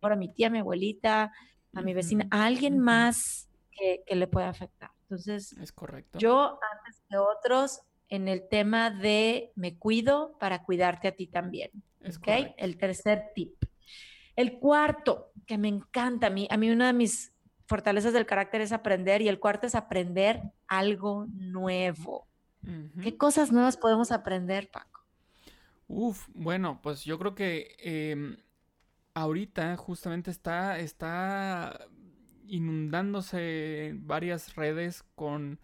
a 0.00 0.16
mi 0.16 0.32
tía, 0.32 0.48
a 0.48 0.50
mi 0.50 0.58
abuelita, 0.58 1.32
a 1.74 1.82
mi 1.82 1.94
vecina, 1.94 2.26
a 2.30 2.44
alguien 2.44 2.78
más 2.78 3.48
que, 3.70 4.02
le 4.14 4.26
pueda 4.26 4.48
afectar. 4.48 4.90
Entonces, 5.02 5.52
es 5.52 5.72
correcto. 5.72 6.18
Yo, 6.18 6.58
antes 6.72 7.02
que 7.08 7.16
otros, 7.16 7.80
en 8.08 8.28
el 8.28 8.48
tema 8.48 8.90
de 8.90 9.52
me 9.54 9.78
cuido 9.78 10.36
para 10.38 10.62
cuidarte 10.62 11.08
a 11.08 11.12
ti 11.12 11.26
también. 11.26 11.70
Es 12.00 12.18
El 12.56 12.78
tercer 12.78 13.32
tip. 13.34 13.54
El 14.36 14.58
cuarto, 14.58 15.32
que 15.46 15.58
me 15.58 15.68
encanta 15.68 16.28
a 16.28 16.30
mí, 16.30 16.46
a 16.50 16.56
mí 16.56 16.70
una 16.70 16.86
de 16.88 16.92
mis 16.92 17.32
fortalezas 17.66 18.12
del 18.12 18.26
carácter 18.26 18.60
es 18.60 18.72
aprender 18.72 19.20
y 19.20 19.28
el 19.28 19.40
cuarto 19.40 19.66
es 19.66 19.74
aprender 19.74 20.42
algo 20.66 21.26
nuevo. 21.32 22.26
¿Qué 23.02 23.16
cosas 23.16 23.50
nuevas 23.52 23.76
podemos 23.76 24.12
aprender, 24.12 24.70
Paco? 24.70 25.00
Uf, 25.86 26.28
bueno, 26.34 26.80
pues 26.82 27.04
yo 27.04 27.18
creo 27.18 27.34
que 27.34 27.76
em, 27.78 28.36
ahorita 29.22 29.76
justamente 29.76 30.30
está, 30.30 30.78
está 30.78 31.86
inundándose 32.46 33.94
varias 33.96 34.54
redes 34.54 35.04
con, 35.14 35.60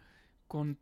con, 0.47 0.79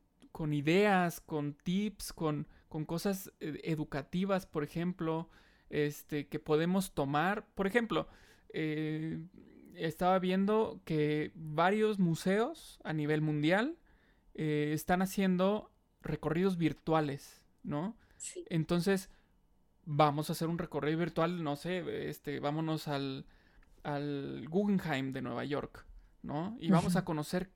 ideas, 0.53 1.21
con 1.21 1.55
tips, 1.55 2.13
con, 2.13 2.49
con 2.69 2.85
cosas 2.85 3.33
eh, 3.41 3.61
educativas, 3.65 4.47
por 4.47 4.65
ejemplo 4.65 5.29
este, 5.71 6.29
que 6.29 6.39
podemos 6.39 6.93
tomar. 6.93 7.47
Por 7.55 7.67
ejemplo, 7.67 8.09
eh, 8.53 9.21
estaba 9.75 10.19
viendo 10.19 10.81
que 10.85 11.33
varios 11.35 11.99
museos 11.99 12.81
a 12.85 12.93
nivel 12.93 13.21
mundial 13.21 13.79
eh, 14.35 14.71
están 14.75 15.03
haciendo 15.03 15.71
recorridos 16.01 16.57
virtuales, 16.57 17.43
¿no? 17.63 17.97
Entonces, 18.49 19.11
vamos 19.85 20.29
a 20.29 20.33
hacer 20.33 20.49
un 20.49 20.59
recorrido 20.59 20.99
virtual, 20.99 21.43
no 21.43 21.57
sé, 21.57 22.09
este, 22.09 22.41
vámonos 22.41 22.89
al, 22.89 23.27
al 23.83 24.47
Guggenheim 24.49 25.13
de 25.13 25.23
Nueva 25.23 25.45
York, 25.45 25.87
¿no? 26.23 26.57
Y 26.61 26.71
vamos 26.71 26.97
a 26.97 27.05
conocer 27.05 27.51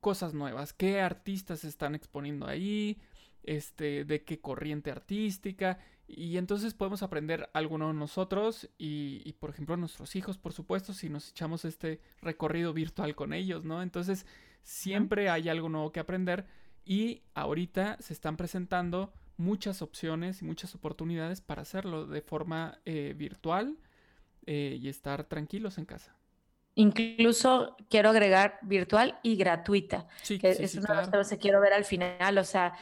cosas 0.00 0.32
nuevas, 0.32 0.72
qué 0.72 1.00
artistas 1.00 1.60
se 1.60 1.68
están 1.68 1.94
exponiendo 1.94 2.46
ahí, 2.46 2.98
este, 3.42 4.04
de 4.04 4.24
qué 4.24 4.40
corriente 4.40 4.90
artística, 4.90 5.78
y 6.12 6.38
entonces 6.38 6.74
podemos 6.74 7.02
aprender 7.02 7.48
algo 7.52 7.78
nosotros 7.78 8.68
y, 8.78 9.32
por 9.38 9.50
ejemplo, 9.50 9.76
nuestros 9.76 10.16
hijos, 10.16 10.38
por 10.38 10.52
supuesto, 10.52 10.92
si 10.92 11.08
nos 11.08 11.30
echamos 11.30 11.64
este 11.64 12.00
recorrido 12.20 12.72
virtual 12.72 13.14
con 13.14 13.32
ellos, 13.32 13.64
¿no? 13.64 13.80
Entonces, 13.80 14.26
siempre 14.62 15.30
hay 15.30 15.48
algo 15.48 15.68
nuevo 15.68 15.92
que 15.92 16.00
aprender 16.00 16.46
y 16.84 17.22
ahorita 17.34 17.96
se 18.00 18.12
están 18.12 18.36
presentando 18.36 19.12
muchas 19.40 19.82
opciones 19.82 20.42
y 20.42 20.44
muchas 20.44 20.74
oportunidades 20.74 21.40
para 21.40 21.62
hacerlo 21.62 22.06
de 22.06 22.20
forma 22.20 22.78
eh, 22.84 23.14
virtual 23.16 23.78
eh, 24.46 24.78
y 24.80 24.88
estar 24.88 25.24
tranquilos 25.24 25.78
en 25.78 25.86
casa. 25.86 26.16
Incluso 26.74 27.76
quiero 27.88 28.10
agregar 28.10 28.58
virtual 28.62 29.18
y 29.22 29.36
gratuita. 29.36 30.06
Sí, 30.22 30.38
que 30.38 30.50
es 30.50 30.76
una 30.76 30.88
de 30.88 30.94
las 30.94 31.08
cosas 31.08 31.30
que 31.30 31.38
quiero 31.38 31.60
ver 31.60 31.72
al 31.72 31.84
final, 31.84 32.38
o 32.38 32.44
sea, 32.44 32.74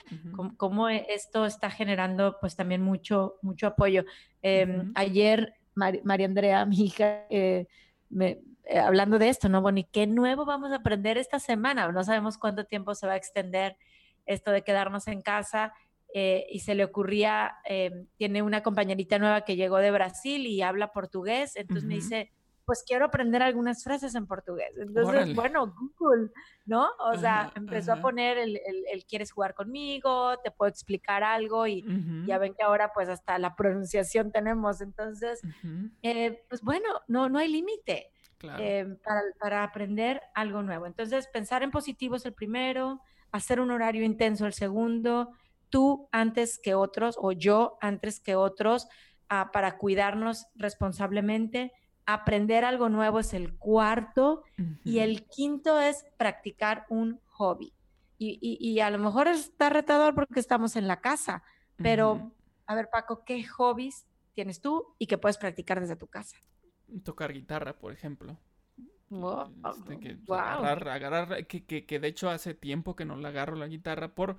cómo, 0.56 0.88
e, 0.90 1.06
esto 1.08 1.46
está 1.46 1.70
generando 1.70 2.36
pues 2.40 2.54
también 2.54 2.82
mucho, 2.82 3.36
mucho 3.40 3.68
apoyo. 3.68 4.04
Em, 4.42 4.92
ayer 4.94 5.54
María 5.74 6.26
Andrea, 6.26 6.66
mi 6.66 6.84
hija, 6.84 7.24
eh, 7.30 7.66
me, 8.10 8.40
eh, 8.64 8.78
hablando 8.78 9.18
de 9.18 9.30
esto, 9.30 9.48
¿no? 9.48 9.62
Bueno, 9.62 9.78
¿y 9.78 9.84
qué 9.84 10.06
nuevo 10.06 10.44
vamos 10.44 10.72
a 10.72 10.76
aprender 10.76 11.16
esta 11.16 11.38
semana? 11.38 11.90
No 11.90 12.04
sabemos 12.04 12.36
cuánto 12.36 12.64
tiempo 12.66 12.94
se 12.94 13.06
va 13.06 13.14
a 13.14 13.16
extender 13.16 13.78
esto 14.26 14.50
de 14.50 14.62
quedarnos 14.62 15.08
en 15.08 15.22
casa. 15.22 15.72
Eh, 16.14 16.46
y 16.50 16.60
se 16.60 16.74
le 16.74 16.84
ocurría, 16.84 17.56
em, 17.64 18.06
tiene 18.16 18.40
una 18.40 18.62
compañerita 18.62 19.18
nueva 19.18 19.42
que 19.42 19.56
llegó 19.56 19.76
de 19.76 19.90
Brasil 19.90 20.46
y 20.46 20.62
habla 20.62 20.90
portugués, 20.90 21.54
entonces 21.54 21.84
me 21.84 21.96
dice, 21.96 22.32
pues 22.68 22.84
quiero 22.86 23.06
aprender 23.06 23.42
algunas 23.42 23.82
frases 23.82 24.14
en 24.14 24.26
portugués. 24.26 24.70
Entonces, 24.76 25.34
bueno, 25.34 25.74
Google, 25.98 26.30
¿no? 26.66 26.86
O 26.98 27.16
sea, 27.16 27.50
empezó 27.54 27.94
a 27.94 28.00
poner 28.02 28.36
el, 28.36 28.60
el, 28.92 29.06
quieres 29.06 29.32
jugar 29.32 29.54
conmigo, 29.54 30.38
te 30.44 30.50
puedo 30.50 30.68
explicar 30.68 31.24
algo 31.24 31.66
y 31.66 31.82
ya 32.26 32.36
ven 32.36 32.52
que 32.52 32.62
ahora 32.62 32.92
pues 32.92 33.08
hasta 33.08 33.38
la 33.38 33.56
pronunciación 33.56 34.32
tenemos. 34.32 34.82
Entonces, 34.82 35.40
eh, 36.02 36.42
pues 36.50 36.60
bueno, 36.60 36.88
no, 37.06 37.30
no 37.30 37.38
hay 37.38 37.48
límite. 37.48 38.10
Eh, 38.42 38.86
para, 39.02 39.22
para, 39.40 39.64
aprender 39.64 40.20
algo 40.34 40.62
nuevo. 40.62 40.86
Entonces, 40.86 41.26
pensar 41.26 41.62
en 41.62 41.70
positivo 41.70 42.16
es 42.16 42.26
el 42.26 42.34
primero, 42.34 43.00
hacer 43.32 43.60
un 43.60 43.70
horario 43.70 44.04
intenso 44.04 44.46
el 44.46 44.52
segundo, 44.52 45.32
tú 45.70 46.08
antes 46.12 46.58
que 46.58 46.74
otros 46.74 47.16
o 47.18 47.32
yo 47.32 47.78
antes 47.80 48.20
que 48.20 48.34
otros 48.36 48.88
ah, 49.28 49.50
para 49.52 49.78
cuidarnos 49.78 50.46
responsablemente. 50.54 51.72
Aprender 52.06 52.64
algo 52.64 52.88
nuevo 52.88 53.18
es 53.18 53.34
el 53.34 53.54
cuarto 53.56 54.42
y 54.82 55.00
el 55.00 55.26
quinto 55.26 55.78
es 55.78 56.06
practicar 56.16 56.86
un 56.88 57.20
hobby. 57.26 57.74
Y, 58.16 58.38
y, 58.40 58.80
a 58.80 58.90
lo 58.90 58.98
mejor 58.98 59.28
está 59.28 59.68
retador 59.68 60.14
porque 60.14 60.40
estamos 60.40 60.74
en 60.74 60.88
la 60.88 61.00
casa, 61.00 61.44
pero 61.76 62.32
a 62.66 62.74
ver 62.74 62.88
Paco, 62.90 63.24
¿qué 63.24 63.44
hobbies 63.44 64.06
tienes 64.32 64.60
tú 64.60 64.96
y 64.98 65.06
que 65.06 65.18
puedes 65.18 65.36
practicar 65.36 65.80
desde 65.80 65.96
tu 65.96 66.06
casa? 66.08 66.36
Tocar 67.04 67.32
guitarra, 67.32 67.74
por 67.78 67.92
ejemplo. 67.92 68.36
Este, 69.10 69.98
que, 70.00 70.18
agarrar, 70.28 70.88
agarrar 70.88 71.46
que, 71.46 71.64
que, 71.64 71.86
que, 71.86 71.98
de 71.98 72.08
hecho 72.08 72.28
hace 72.28 72.52
tiempo 72.52 72.94
que 72.94 73.06
no 73.06 73.16
le 73.16 73.28
agarro 73.28 73.56
la 73.56 73.66
guitarra 73.66 74.14
por 74.14 74.36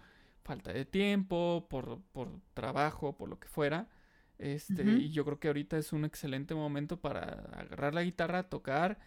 falta 0.49 0.73
de 0.73 0.83
tiempo, 0.83 1.67
por, 1.69 2.01
por 2.11 2.27
trabajo, 2.55 3.15
por 3.15 3.29
lo 3.29 3.39
que 3.39 3.47
fuera. 3.47 3.87
Este, 4.39 4.83
y 4.83 5.11
yo 5.11 5.23
creo 5.25 5.39
que 5.39 5.49
ahorita 5.49 5.77
es 5.77 5.93
un 5.93 6.05
excelente 6.05 6.55
momento 6.55 6.99
para 6.99 7.21
agarrar 7.53 7.93
la 7.93 8.03
guitarra, 8.03 8.49
tocar 8.49 8.97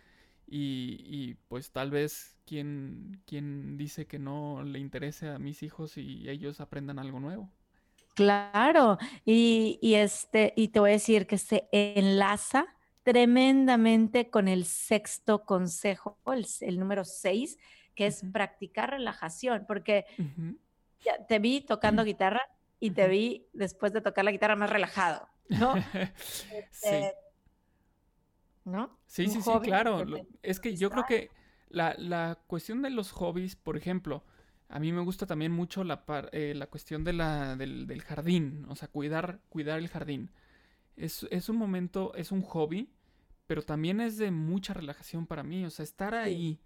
y, 0.47 0.99
y 1.01 1.35
pues 1.49 1.73
tal 1.73 1.91
vez 1.91 2.37
quien, 2.45 3.21
quien 3.27 3.77
dice 3.77 4.07
que 4.07 4.21
no 4.21 4.63
le 4.63 4.79
interese 4.79 5.31
a 5.31 5.39
mis 5.39 5.65
hijos 5.65 5.97
y 5.97 6.29
ellos 6.29 6.61
aprendan 6.61 7.01
algo 7.01 7.19
nuevo. 7.19 7.51
Claro, 8.15 8.99
y, 9.25 9.79
y, 9.83 9.95
este, 9.95 10.53
y 10.55 10.69
te 10.69 10.79
voy 10.79 10.91
a 10.91 10.93
decir 10.93 11.27
que 11.27 11.39
se 11.39 11.69
enlaza 11.73 12.67
tremendamente 13.03 14.31
con 14.31 14.49
el 14.49 14.65
sexto 14.65 15.45
consejo, 15.45 16.19
el, 16.61 16.79
número 16.79 17.05
seis, 17.05 17.59
que 17.95 18.07
es 18.07 18.23
practicar 18.33 18.91
relajación, 18.91 19.65
porque 19.67 20.05
ya 21.03 21.27
te 21.27 21.39
vi 21.39 21.61
tocando 21.61 22.05
guitarra 22.05 22.43
y 22.81 22.91
te 22.91 23.09
vi 23.09 23.47
después 23.53 23.93
de 23.93 24.01
tocar 24.01 24.25
la 24.25 24.33
guitarra 24.33 24.57
más 24.57 24.71
relajado, 24.71 25.29
¿no? 25.49 25.75
sí. 26.17 26.47
Este, 26.53 27.15
¿No? 28.65 28.99
Sí, 29.07 29.27
sí, 29.29 29.43
sí, 29.43 29.51
claro. 29.63 30.05
es 30.43 30.61
que 30.61 30.77
yo 30.77 30.91
creo 30.91 31.05
que 31.07 31.31
la, 31.69 31.95
la, 31.99 32.39
cuestión 32.47 32.83
de 32.83 32.91
los 32.91 33.11
hobbies, 33.11 33.57
por 33.57 33.77
ejemplo, 33.77 34.25
a 34.69 34.79
mí 34.79 34.93
me 34.93 35.03
gusta 35.03 35.27
también 35.27 35.53
mucho 35.53 35.85
la, 35.85 36.05
eh, 36.33 36.55
la 36.55 36.67
cuestión 36.67 37.03
de 37.05 37.13
la, 37.13 37.57
del, 37.57 37.87
del, 37.87 38.03
jardín, 38.03 38.65
o 38.69 38.77
sea, 38.77 38.89
cuidar, 38.89 39.41
cuidar 39.49 39.79
el 39.79 39.89
jardín. 39.89 40.31
Es, 40.97 41.27
es, 41.31 41.49
un 41.49 41.57
momento, 41.57 42.15
es 42.15 42.31
un 42.33 42.43
hobby, 42.43 42.91
pero 43.47 43.63
también 43.63 44.01
es 44.01 44.17
de 44.17 44.31
mucha 44.31 44.75
relajación 44.75 45.27
para 45.27 45.43
mí, 45.43 45.65
o 45.65 45.71
sea, 45.71 45.83
estar 45.83 46.15
ahí 46.15 46.61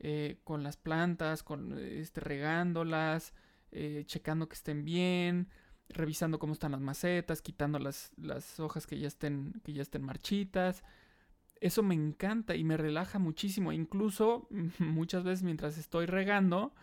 eh, 0.00 0.38
con 0.44 0.62
las 0.62 0.76
plantas, 0.76 1.42
con, 1.42 1.76
este, 1.78 2.20
regándolas, 2.20 3.34
eh, 3.72 4.04
checando 4.06 4.48
que 4.48 4.54
estén 4.54 4.84
bien, 4.84 5.48
revisando 5.88 6.38
cómo 6.38 6.52
están 6.52 6.72
las 6.72 6.80
macetas, 6.80 7.42
quitando 7.42 7.78
las, 7.78 8.12
las 8.16 8.60
hojas 8.60 8.86
que 8.86 8.98
ya, 8.98 9.08
estén, 9.08 9.60
que 9.64 9.72
ya 9.72 9.82
estén 9.82 10.02
marchitas. 10.02 10.84
Eso 11.60 11.82
me 11.82 11.94
encanta 11.94 12.54
y 12.54 12.64
me 12.64 12.76
relaja 12.76 13.18
muchísimo. 13.18 13.72
Incluso 13.72 14.48
muchas 14.78 15.24
veces 15.24 15.42
mientras 15.42 15.78
estoy 15.78 16.06
regando, 16.06 16.74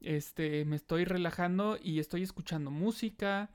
este, 0.00 0.64
me 0.64 0.76
estoy 0.76 1.04
relajando 1.04 1.78
y 1.82 1.98
estoy 1.98 2.22
escuchando 2.22 2.70
música 2.70 3.50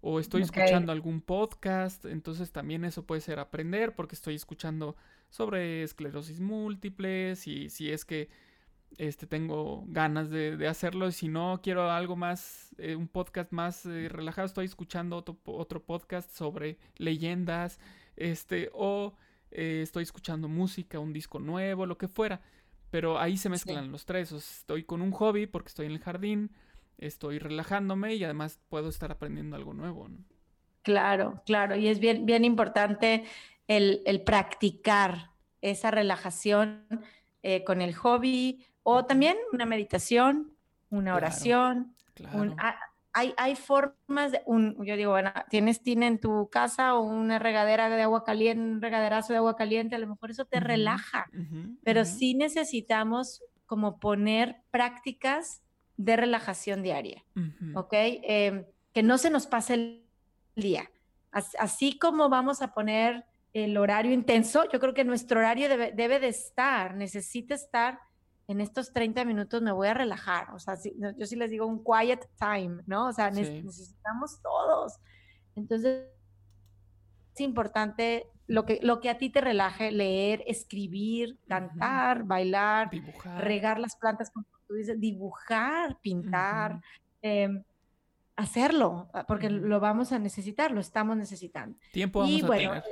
o 0.00 0.20
estoy 0.20 0.42
escuchando 0.42 0.92
algún 0.92 1.20
podcast. 1.20 2.04
Entonces 2.04 2.52
también 2.52 2.84
eso 2.84 3.04
puede 3.04 3.20
ser 3.20 3.38
aprender 3.38 3.94
porque 3.94 4.14
estoy 4.14 4.34
escuchando 4.34 4.96
sobre 5.30 5.82
esclerosis 5.82 6.40
múltiple, 6.40 7.32
y 7.44 7.68
si 7.68 7.90
es 7.90 8.04
que 8.04 8.30
este, 8.96 9.26
tengo 9.26 9.84
ganas 9.88 10.30
de, 10.30 10.66
hacerlo. 10.66 11.08
Y 11.08 11.12
si 11.12 11.28
no 11.28 11.60
quiero 11.62 11.90
algo 11.90 12.16
más, 12.16 12.74
eh, 12.78 12.96
un 12.96 13.08
podcast 13.08 13.52
más 13.52 13.84
eh, 13.86 14.08
relajado, 14.08 14.46
estoy 14.46 14.66
escuchando 14.66 15.16
otro, 15.16 15.38
otro, 15.44 15.82
podcast 15.82 16.30
sobre 16.30 16.78
leyendas, 16.96 17.78
este, 18.16 18.70
o 18.72 19.14
eh, 19.50 19.80
estoy 19.82 20.02
escuchando 20.02 20.48
música, 20.48 20.98
un 20.98 21.12
disco 21.12 21.38
nuevo, 21.38 21.86
lo 21.86 21.98
que 21.98 22.08
fuera. 22.08 22.40
Pero 22.90 23.18
ahí 23.18 23.36
se 23.36 23.50
mezclan 23.50 23.92
los 23.92 24.06
tres. 24.06 24.32
estoy 24.32 24.84
con 24.84 25.02
un 25.02 25.12
hobby 25.12 25.46
porque 25.46 25.68
estoy 25.68 25.86
en 25.86 25.92
el 25.92 25.98
jardín, 25.98 26.50
estoy 26.96 27.38
relajándome 27.38 28.14
y 28.14 28.24
además 28.24 28.58
puedo 28.70 28.88
estar 28.88 29.12
aprendiendo 29.12 29.56
algo 29.56 29.74
nuevo. 29.74 30.08
Claro, 30.82 31.42
claro. 31.44 31.76
Y 31.76 31.88
es 31.88 32.00
bien, 32.00 32.24
bien 32.24 32.46
importante 32.46 33.24
el, 33.66 34.00
el 34.06 34.22
practicar 34.22 35.32
esa 35.60 35.90
relajación 35.90 36.86
con 37.66 37.80
el 37.80 37.94
hobby 37.94 38.64
o 38.90 39.04
también 39.04 39.36
una 39.52 39.66
meditación, 39.66 40.50
una 40.88 41.14
oración. 41.14 41.94
Ah, 42.56 42.74
hay, 43.12 43.34
hay, 43.36 43.54
formas 43.54 44.32
de, 44.32 44.40
un, 44.46 44.82
yo 44.82 44.96
digo, 44.96 45.10
bueno, 45.10 45.30
tienes 45.50 45.82
tina 45.82 46.06
en 46.06 46.18
tu 46.18 46.48
casa 46.48 46.94
o 46.94 47.02
una 47.02 47.38
regadera 47.38 47.90
de 47.90 48.00
agua 48.00 48.24
caliente, 48.24 48.62
un 48.62 48.80
regaderazo 48.80 49.34
de 49.34 49.38
agua 49.40 49.56
caliente, 49.56 49.94
a 49.94 49.98
lo 49.98 50.06
mejor 50.06 50.30
eso 50.30 50.46
te 50.46 50.58
relaja, 50.58 51.26
pero 51.84 52.06
sí 52.06 52.32
necesitamos 52.32 53.42
como 53.66 53.98
poner 53.98 54.62
prácticas 54.70 55.60
de 55.98 56.16
relajación 56.16 56.82
diaria, 56.82 57.22
¿ok? 57.74 57.92
Em, 57.92 58.64
que 58.94 59.02
no 59.02 59.18
se 59.18 59.28
nos 59.28 59.46
pase 59.46 59.74
el 59.74 60.06
día. 60.56 60.90
Así, 61.30 61.98
como 61.98 62.30
vamos 62.30 62.62
a 62.62 62.72
poner 62.72 63.26
el 63.52 63.76
horario 63.76 64.12
intenso, 64.12 64.66
yo 64.72 64.80
creo 64.80 64.94
que 64.94 65.04
nuestro 65.04 65.40
horario 65.40 65.68
debe, 65.68 65.92
debe 65.92 66.20
de 66.20 66.28
estar, 66.28 66.94
necesita 66.94 67.54
estar 67.54 68.07
en 68.48 68.62
estos 68.62 68.92
30 68.92 69.24
minutos 69.26 69.62
me 69.62 69.72
voy 69.72 69.88
a 69.88 69.94
relajar. 69.94 70.50
O 70.54 70.58
sea, 70.58 70.74
yo 71.16 71.26
sí 71.26 71.36
les 71.36 71.50
digo 71.50 71.66
un 71.66 71.84
quiet 71.84 72.26
time, 72.38 72.82
¿no? 72.86 73.08
O 73.08 73.12
sea, 73.12 73.30
necesitamos 73.30 74.40
todos. 74.42 74.94
Entonces, 75.54 76.06
es 77.34 77.40
importante 77.42 78.26
lo 78.46 78.64
que, 78.64 78.80
lo 78.82 79.00
que 79.00 79.10
a 79.10 79.18
ti 79.18 79.28
te 79.28 79.42
relaje, 79.42 79.92
leer, 79.92 80.42
escribir, 80.46 81.38
cantar, 81.46 82.24
bailar, 82.24 82.90
regar 83.38 83.78
las 83.78 83.96
plantas, 83.96 84.30
como 84.30 84.46
tú 84.66 84.74
dices, 84.74 84.98
dibujar, 84.98 85.98
pintar, 86.00 86.80
em, 87.20 87.62
hacerlo, 88.34 89.10
ah, 89.12 89.26
porque 89.26 89.50
lo 89.50 89.78
vamos 89.78 90.12
a 90.12 90.18
necesitar, 90.18 90.70
lo 90.70 90.80
estamos 90.80 91.18
necesitando. 91.18 91.78
Tiempo 91.92 92.20
vamos 92.20 92.34
y, 92.34 92.42
a 92.42 92.46
bueno, 92.46 92.70
tener 92.70 92.84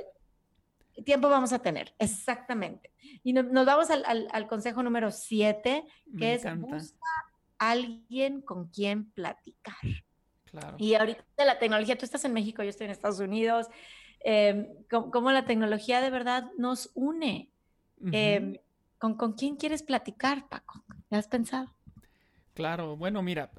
tiempo 1.03 1.29
vamos 1.29 1.53
a 1.53 1.59
tener, 1.59 1.93
exactamente. 1.99 2.91
Y 3.23 3.33
nos 3.33 3.65
vamos 3.65 3.89
al, 3.89 4.47
consejo 4.47 4.83
número 4.83 5.11
siete, 5.11 5.83
que 6.17 6.35
es 6.35 6.59
busca 6.59 6.97
alguien 7.57 8.41
con 8.41 8.67
quien 8.69 9.11
platicar. 9.11 9.75
Claro. 10.45 10.77
Y 10.79 10.95
ahorita 10.95 11.23
la 11.45 11.59
tecnología, 11.59 11.97
tú 11.97 12.05
estás 12.05 12.23
en 12.25 12.33
México, 12.33 12.63
yo 12.63 12.69
estoy 12.69 12.85
en 12.85 12.91
Estados 12.91 13.19
Unidos, 13.19 13.67
eh, 14.23 14.67
cómo, 14.89 15.31
la 15.31 15.45
tecnología 15.45 16.01
de 16.01 16.09
verdad 16.09 16.51
nos 16.57 16.91
une. 16.93 17.51
Em, 18.11 18.57
¿con, 18.99 19.15
¿con, 19.15 19.33
quién 19.33 19.55
quieres 19.55 19.83
platicar, 19.83 20.47
Paco? 20.49 20.83
¿Ya 21.09 21.17
has 21.17 21.27
pensado? 21.27 21.73
Claro, 22.53 22.95
bueno, 22.95 23.21
mira, 23.21 23.51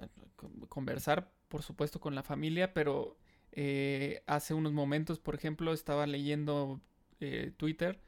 conversar, 0.68 1.30
por 1.48 1.62
supuesto, 1.62 2.00
con 2.00 2.14
la 2.14 2.22
familia, 2.22 2.72
pero 2.72 3.16
eh, 3.52 4.22
hace 4.26 4.54
unos 4.54 4.72
momentos, 4.72 5.18
por 5.18 5.34
ejemplo, 5.34 5.72
estaba 5.72 6.06
leyendo 6.06 6.80
eh, 7.20 7.52
Twitter 7.56 8.00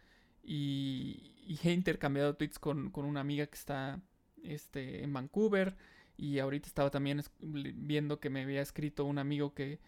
y, 0.43 1.59
he 1.63 1.73
intercambiado 1.73 2.37
tweets 2.37 2.59
con, 2.59 2.93
una 2.95 3.21
amiga 3.21 3.47
que 3.47 3.57
está 3.57 4.01
este, 4.43 5.03
en 5.03 5.13
Vancouver 5.13 5.77
y 6.17 6.39
ahorita 6.39 6.69
estaba 6.69 6.91
también 6.91 7.23
viendo 7.41 8.21
que 8.21 8.31
me 8.31 8.43
había 8.43 8.63
escrito 8.63 9.05
un 9.05 9.19
amigo 9.19 9.55
que, 9.55 9.81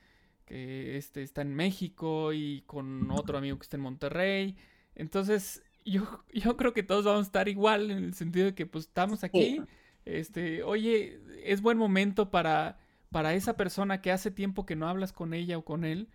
este, 0.48 1.22
está 1.22 1.42
en 1.42 1.54
México 1.54 2.32
y 2.32 2.62
con 2.66 3.10
otro 3.10 3.38
amigo 3.38 3.58
que 3.58 3.62
está 3.62 3.76
en 3.76 3.82
Monterrey. 3.82 4.56
Entonces, 4.94 5.62
yo, 5.84 6.24
yo 6.32 6.56
creo 6.56 6.72
que 6.72 6.82
todos 6.82 7.04
vamos 7.04 7.26
a 7.26 7.28
estar 7.28 7.48
igual 7.48 7.90
en 7.90 8.04
el 8.04 8.14
sentido 8.14 8.46
de 8.46 8.54
que 8.54 8.66
pues 8.66 8.86
estamos 8.86 9.24
aquí. 9.24 9.62
Este, 10.04 10.62
oye, 10.62 11.20
es 11.44 11.62
buen 11.62 11.78
momento 11.78 12.30
para, 12.30 12.78
para 13.10 13.34
esa 13.34 13.56
persona 13.56 14.02
que 14.02 14.10
hace 14.10 14.30
tiempo 14.30 14.66
que 14.66 14.76
no 14.76 14.88
hablas 14.88 15.12
con 15.12 15.32
ella 15.32 15.58
o 15.58 15.64
con 15.64 15.84
él 15.84 16.08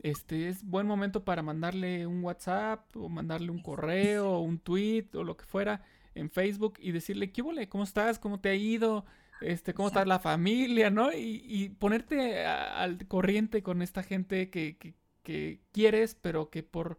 este 0.00 0.48
es 0.48 0.64
buen 0.64 0.86
momento 0.86 1.24
para 1.24 1.42
mandarle 1.42 2.06
un 2.06 2.22
WhatsApp 2.22 2.96
o 2.96 3.08
mandarle 3.08 3.50
un 3.50 3.60
correo 3.60 4.30
o 4.30 4.40
un 4.40 4.58
tweet 4.58 5.08
o 5.14 5.24
lo 5.24 5.36
que 5.36 5.44
fuera 5.44 5.82
en 6.14 6.30
Facebook 6.30 6.74
y 6.80 6.92
decirle, 6.92 7.32
¿qué 7.32 7.42
huele? 7.42 7.68
¿Cómo 7.68 7.84
estás? 7.84 8.18
¿Cómo 8.18 8.40
te 8.40 8.48
ha 8.48 8.54
ido? 8.54 9.04
Este, 9.40 9.74
¿Cómo 9.74 9.88
está 9.88 10.04
la 10.04 10.18
familia? 10.18 10.90
¿No? 10.90 11.12
Y, 11.12 11.70
ponerte 11.78 12.44
al 12.46 13.06
corriente 13.06 13.62
con 13.62 13.82
esta 13.82 14.02
gente 14.02 14.50
que, 14.50 14.76
que, 15.22 15.60
quieres, 15.72 16.14
pero 16.14 16.48
que 16.48 16.62
por, 16.62 16.98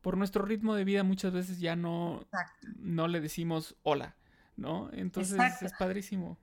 por 0.00 0.16
nuestro 0.16 0.44
ritmo 0.44 0.74
de 0.74 0.84
vida 0.84 1.02
muchas 1.02 1.32
veces 1.32 1.58
ya 1.58 1.76
no, 1.76 2.24
no 2.76 3.08
le 3.08 3.20
decimos 3.20 3.74
hola, 3.82 4.16
¿no? 4.56 4.90
Entonces 4.92 5.40
es 5.62 5.72
padrísimo. 5.72 6.38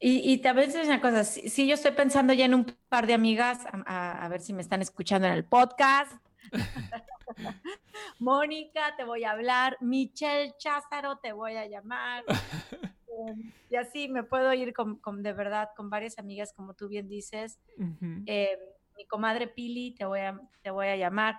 Y, 0.00 0.32
y 0.32 0.38
también 0.38 0.70
es 0.70 0.86
una 0.86 1.00
cosa, 1.00 1.24
si, 1.24 1.66
yo 1.66 1.74
estoy 1.74 1.90
pensando 1.90 2.32
ya 2.32 2.44
en 2.44 2.54
un 2.54 2.64
par 2.88 3.06
de 3.06 3.14
amigas, 3.14 3.66
a, 3.72 4.28
ver 4.28 4.40
si 4.40 4.52
me 4.52 4.62
están 4.62 4.80
escuchando 4.80 5.26
en 5.26 5.34
el 5.34 5.44
podcast. 5.44 6.12
Mónica, 8.20 8.94
te 8.96 9.04
voy 9.04 9.24
a 9.24 9.32
hablar. 9.32 9.76
Michelle 9.80 10.54
Cházaro, 10.56 11.18
te 11.18 11.32
voy 11.32 11.56
a 11.56 11.66
llamar. 11.66 12.24
Y 13.68 13.74
así 13.74 14.08
me 14.08 14.22
puedo 14.22 14.54
ir 14.54 14.72
con, 14.72 15.22
de 15.24 15.32
verdad 15.32 15.70
con 15.76 15.90
varias 15.90 16.20
amigas, 16.20 16.52
como 16.52 16.74
tú 16.74 16.88
bien 16.88 17.08
dices. 17.08 17.58
Em, 17.76 18.58
mi 18.96 19.04
comadre 19.06 19.48
Pili, 19.48 19.90
te 19.90 20.04
voy 20.04 20.20
a, 20.20 20.40
te 20.62 20.70
voy 20.70 20.86
a 20.86 20.96
llamar. 20.96 21.36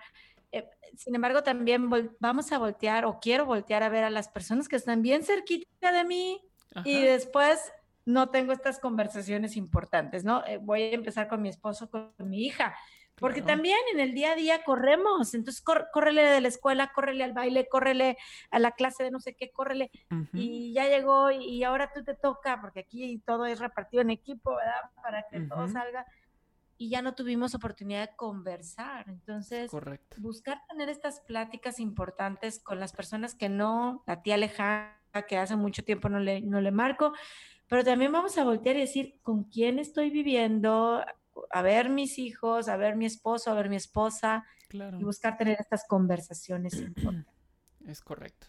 Eh, 0.52 0.70
sin 0.98 1.16
embargo, 1.16 1.42
también 1.42 1.90
vamos 2.20 2.52
a 2.52 2.58
voltear 2.58 3.06
o 3.06 3.22
quiero 3.22 3.46
voltear 3.46 3.84
a 3.84 3.90
ver 3.90 4.04
a 4.04 4.10
las 4.10 4.28
personas 4.28 4.68
que 4.68 4.76
están 4.76 5.02
bien 5.02 5.24
cerquita 5.24 5.92
de 5.92 6.04
mí 6.04 6.42
y 6.84 7.02
después 7.02 7.72
no 8.10 8.30
tengo 8.30 8.52
estas 8.52 8.80
conversaciones 8.80 9.56
importantes, 9.56 10.24
¿no? 10.24 10.46
Eh, 10.46 10.58
voy 10.58 10.82
a 10.84 10.94
empezar 10.94 11.28
con 11.28 11.42
mi 11.42 11.50
esposo, 11.50 11.90
con 11.90 12.12
mi 12.18 12.46
hija, 12.46 12.76
porque 13.20 13.42
también 13.42 13.78
en 13.94 14.00
el 14.00 14.14
día 14.14 14.32
a 14.32 14.36
día 14.36 14.64
corremos, 14.64 15.34
entonces 15.34 15.62
córrele 15.62 16.24
de 16.24 16.42
la 16.42 16.48
escuela, 16.48 16.92
córrele 16.94 17.24
al 17.24 17.34
baile, 17.34 17.68
córrele 17.68 18.18
a 18.50 18.60
la 18.60 18.72
clase 18.72 19.04
de 19.04 19.12
no 19.12 19.20
sé 19.20 19.36
qué, 19.36 19.52
córrele, 19.52 19.92
y 20.34 20.74
ya 20.74 20.88
llegó 20.88 21.30
y 21.30 21.64
ahora 21.64 21.92
tú 21.94 22.04
te 22.04 22.16
toca, 22.16 22.62
porque 22.62 22.80
aquí 22.80 23.22
todo 23.26 23.46
es 23.46 23.60
repartido 23.60 24.02
en 24.02 24.10
equipo, 24.10 24.56
¿verdad? 24.56 24.90
Para 25.04 25.26
que 25.30 25.42
todo 25.42 25.68
salga 25.68 26.06
y 26.78 26.90
ya 26.90 27.02
no 27.02 27.14
tuvimos 27.14 27.54
oportunidad 27.54 28.10
de 28.10 28.16
conversar. 28.16 29.04
Entonces, 29.10 29.70
buscar 30.18 30.62
tener 30.70 30.88
estas 30.88 31.20
pláticas 31.20 31.78
importantes 31.80 32.60
con 32.64 32.80
las 32.80 32.94
personas 32.94 33.36
que 33.36 33.50
no, 33.50 34.02
la 34.08 34.22
tía 34.22 34.38
lejana, 34.38 34.96
que 35.28 35.38
hace 35.38 35.58
mucho 35.58 35.84
tiempo 35.84 36.08
no 36.08 36.20
le, 36.20 36.40
no 36.40 36.62
le 36.62 36.72
marco, 36.72 37.14
pero 37.70 37.84
también 37.84 38.12
vamos 38.12 38.38
a 38.38 38.44
voltear 38.44 38.76
y 38.76 38.82
decir 38.82 39.20
con 39.22 39.44
quién 39.44 39.78
estoy 39.78 40.10
viviendo, 40.10 41.06
a 41.52 41.62
ver 41.62 41.90
mis 41.90 42.18
hijos, 42.18 42.68
a 42.68 42.76
ver 42.78 42.96
mi 42.96 43.06
esposo, 43.06 43.52
a 43.52 43.54
ver 43.54 43.70
mi 43.70 43.76
esposa, 43.76 44.44
y 44.72 45.04
buscar 45.04 45.38
tener 45.38 45.58
estas 45.60 45.86
conversaciones 45.88 46.74
importantes. 46.74 47.34
Es 47.88 48.02
correcto. 48.02 48.48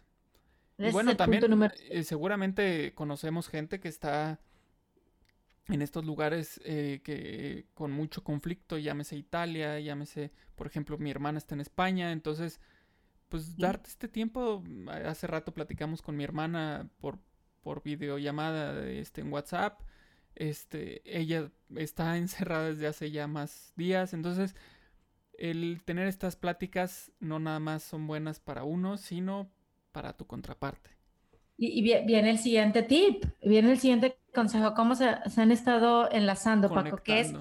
Y 0.77 0.91
bueno, 0.91 1.17
también 1.17 1.45
eh, 1.89 2.03
seguramente 2.03 2.93
conocemos 2.95 3.49
gente 3.49 3.81
que 3.81 3.89
está 3.89 4.41
en 5.69 5.83
estos 5.83 6.05
lugares 6.05 6.61
eh, 6.65 7.01
que 7.05 7.67
con 7.75 7.93
mucho 7.93 8.25
conflicto, 8.25 8.77
llámese 8.77 9.17
Italia, 9.17 9.79
llámese, 9.79 10.33
por 10.57 10.67
ejemplo, 10.67 10.99
mi 10.99 11.11
hermana 11.11 11.39
está 11.39 11.55
en 11.55 11.61
España, 11.61 12.13
entonces, 12.13 12.61
pues 13.29 13.57
darte 13.57 13.89
este 13.89 14.09
tiempo, 14.09 14.65
hace 15.05 15.27
rato 15.27 15.55
platicamos 15.55 16.03
con 16.03 16.17
mi 16.17 16.25
hermana 16.25 16.91
por, 17.01 17.19
por 17.63 17.83
videollamada 17.83 18.89
este, 18.89 19.21
en 19.21 19.33
WhatsApp, 19.33 19.81
este, 20.35 21.03
ella 21.05 21.51
está 21.77 22.17
encerrada 22.17 22.71
desde 22.71 22.87
hace 22.87 23.11
ya 23.11 23.27
más 23.27 23.73
días, 23.77 24.15
entonces 24.15 24.55
el 25.39 25.83
tener 25.85 26.07
estas 26.07 26.37
pláticas 26.37 27.13
no 27.19 27.39
nada 27.39 27.61
más 27.61 27.83
son 27.83 28.07
buenas 28.07 28.41
para 28.41 28.65
uno, 28.65 28.99
sino 28.99 29.51
para 29.93 30.13
tu 30.13 30.27
contraparte. 30.27 30.91
Y, 31.57 31.83
viene 31.83 32.31
el 32.31 32.39
siguiente 32.39 32.83
tip, 32.83 33.25
viene 33.43 33.73
el 33.73 33.79
siguiente 33.79 34.17
consejo, 34.35 34.73
cómo 34.75 34.95
se, 34.95 35.05
han 35.09 35.53
estado 35.53 36.11
enlazando, 36.11 36.71
Paco, 36.71 36.97
que 36.97 37.21
es 37.21 37.35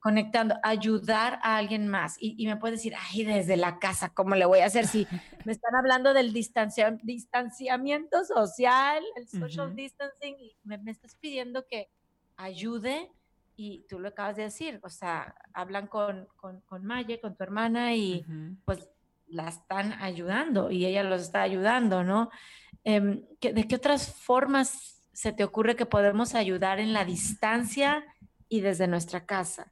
conectando, 0.00 0.56
ayudar 0.62 1.38
a 1.42 1.58
alguien 1.58 1.86
más. 1.86 2.16
Y, 2.18 2.46
me 2.46 2.56
puedes 2.56 2.78
decir, 2.78 2.94
ay, 2.98 3.24
desde 3.24 3.56
la 3.56 3.78
casa, 3.78 4.08
¿cómo 4.08 4.34
le 4.34 4.46
voy 4.46 4.60
a 4.60 4.66
hacer? 4.66 4.86
Si 4.86 5.06
me 5.44 5.52
están 5.52 5.76
hablando 5.76 6.14
del 6.14 6.32
distanciamiento 6.32 8.24
social, 8.24 9.04
el 9.16 9.28
social 9.28 9.76
distancing, 9.76 10.36
y 10.38 10.56
me, 10.64 10.80
estás 10.90 11.14
pidiendo 11.16 11.66
que 11.66 11.90
ayude, 12.36 13.12
y 13.56 13.84
tú 13.88 14.00
lo 14.00 14.08
acabas 14.08 14.36
de 14.36 14.44
decir, 14.44 14.80
o 14.82 14.88
sea, 14.88 15.34
hablan 15.52 15.86
con, 15.86 16.26
con, 16.36 16.62
con 16.62 16.86
Maye, 16.86 17.20
con 17.20 17.36
tu 17.36 17.44
hermana, 17.44 17.94
y 17.94 18.24
pues 18.64 18.88
la 19.26 19.48
están 19.48 19.92
ayudando, 20.00 20.70
y 20.70 20.86
ella 20.86 21.02
los 21.02 21.20
está 21.20 21.42
ayudando, 21.42 22.02
¿no? 22.02 22.30
Em, 22.84 23.26
¿De 23.40 23.68
qué 23.68 23.76
otras 23.76 24.14
formas 24.14 25.02
se 25.12 25.32
te 25.34 25.44
ocurre 25.44 25.76
que 25.76 25.84
podemos 25.84 26.34
ayudar 26.34 26.80
en 26.80 26.94
la 26.94 27.04
distancia 27.04 28.02
y 28.48 28.62
desde 28.62 28.88
nuestra 28.88 29.26
casa? 29.26 29.70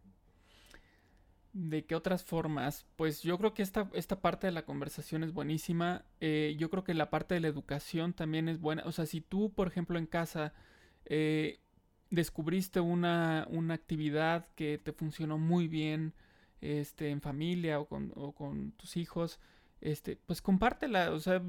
¿De 1.52 1.84
qué 1.84 1.94
otras 1.94 2.24
formas? 2.24 2.86
Pues 2.96 3.22
yo 3.22 3.38
creo 3.38 3.54
que 3.54 3.62
esta, 3.62 3.90
esta 3.94 4.20
parte 4.20 4.46
de 4.46 4.52
la 4.52 4.64
conversación 4.64 5.24
es 5.24 5.32
buenísima. 5.32 6.04
Eh, 6.20 6.56
yo 6.58 6.70
creo 6.70 6.84
que 6.84 6.94
la 6.94 7.10
parte 7.10 7.34
de 7.34 7.40
la 7.40 7.48
educación 7.48 8.12
también 8.12 8.48
es 8.48 8.60
buena. 8.60 8.82
O 8.84 8.92
sea, 8.92 9.06
si 9.06 9.20
tú, 9.20 9.52
por 9.52 9.66
ejemplo, 9.66 9.98
en 9.98 10.06
casa 10.06 10.52
eh, 11.06 11.60
descubriste 12.10 12.80
una, 12.80 13.46
una, 13.50 13.74
actividad 13.74 14.46
que 14.54 14.78
te 14.78 14.92
funcionó 14.92 15.38
muy 15.38 15.68
bien 15.68 16.14
este, 16.60 17.10
en 17.10 17.20
familia 17.20 17.80
o 17.80 17.86
con, 17.86 18.12
o 18.14 18.32
con 18.32 18.72
tus 18.72 18.96
hijos, 18.96 19.40
este, 19.80 20.16
pues 20.16 20.42
compártela. 20.42 21.12
O 21.12 21.18
sea, 21.18 21.42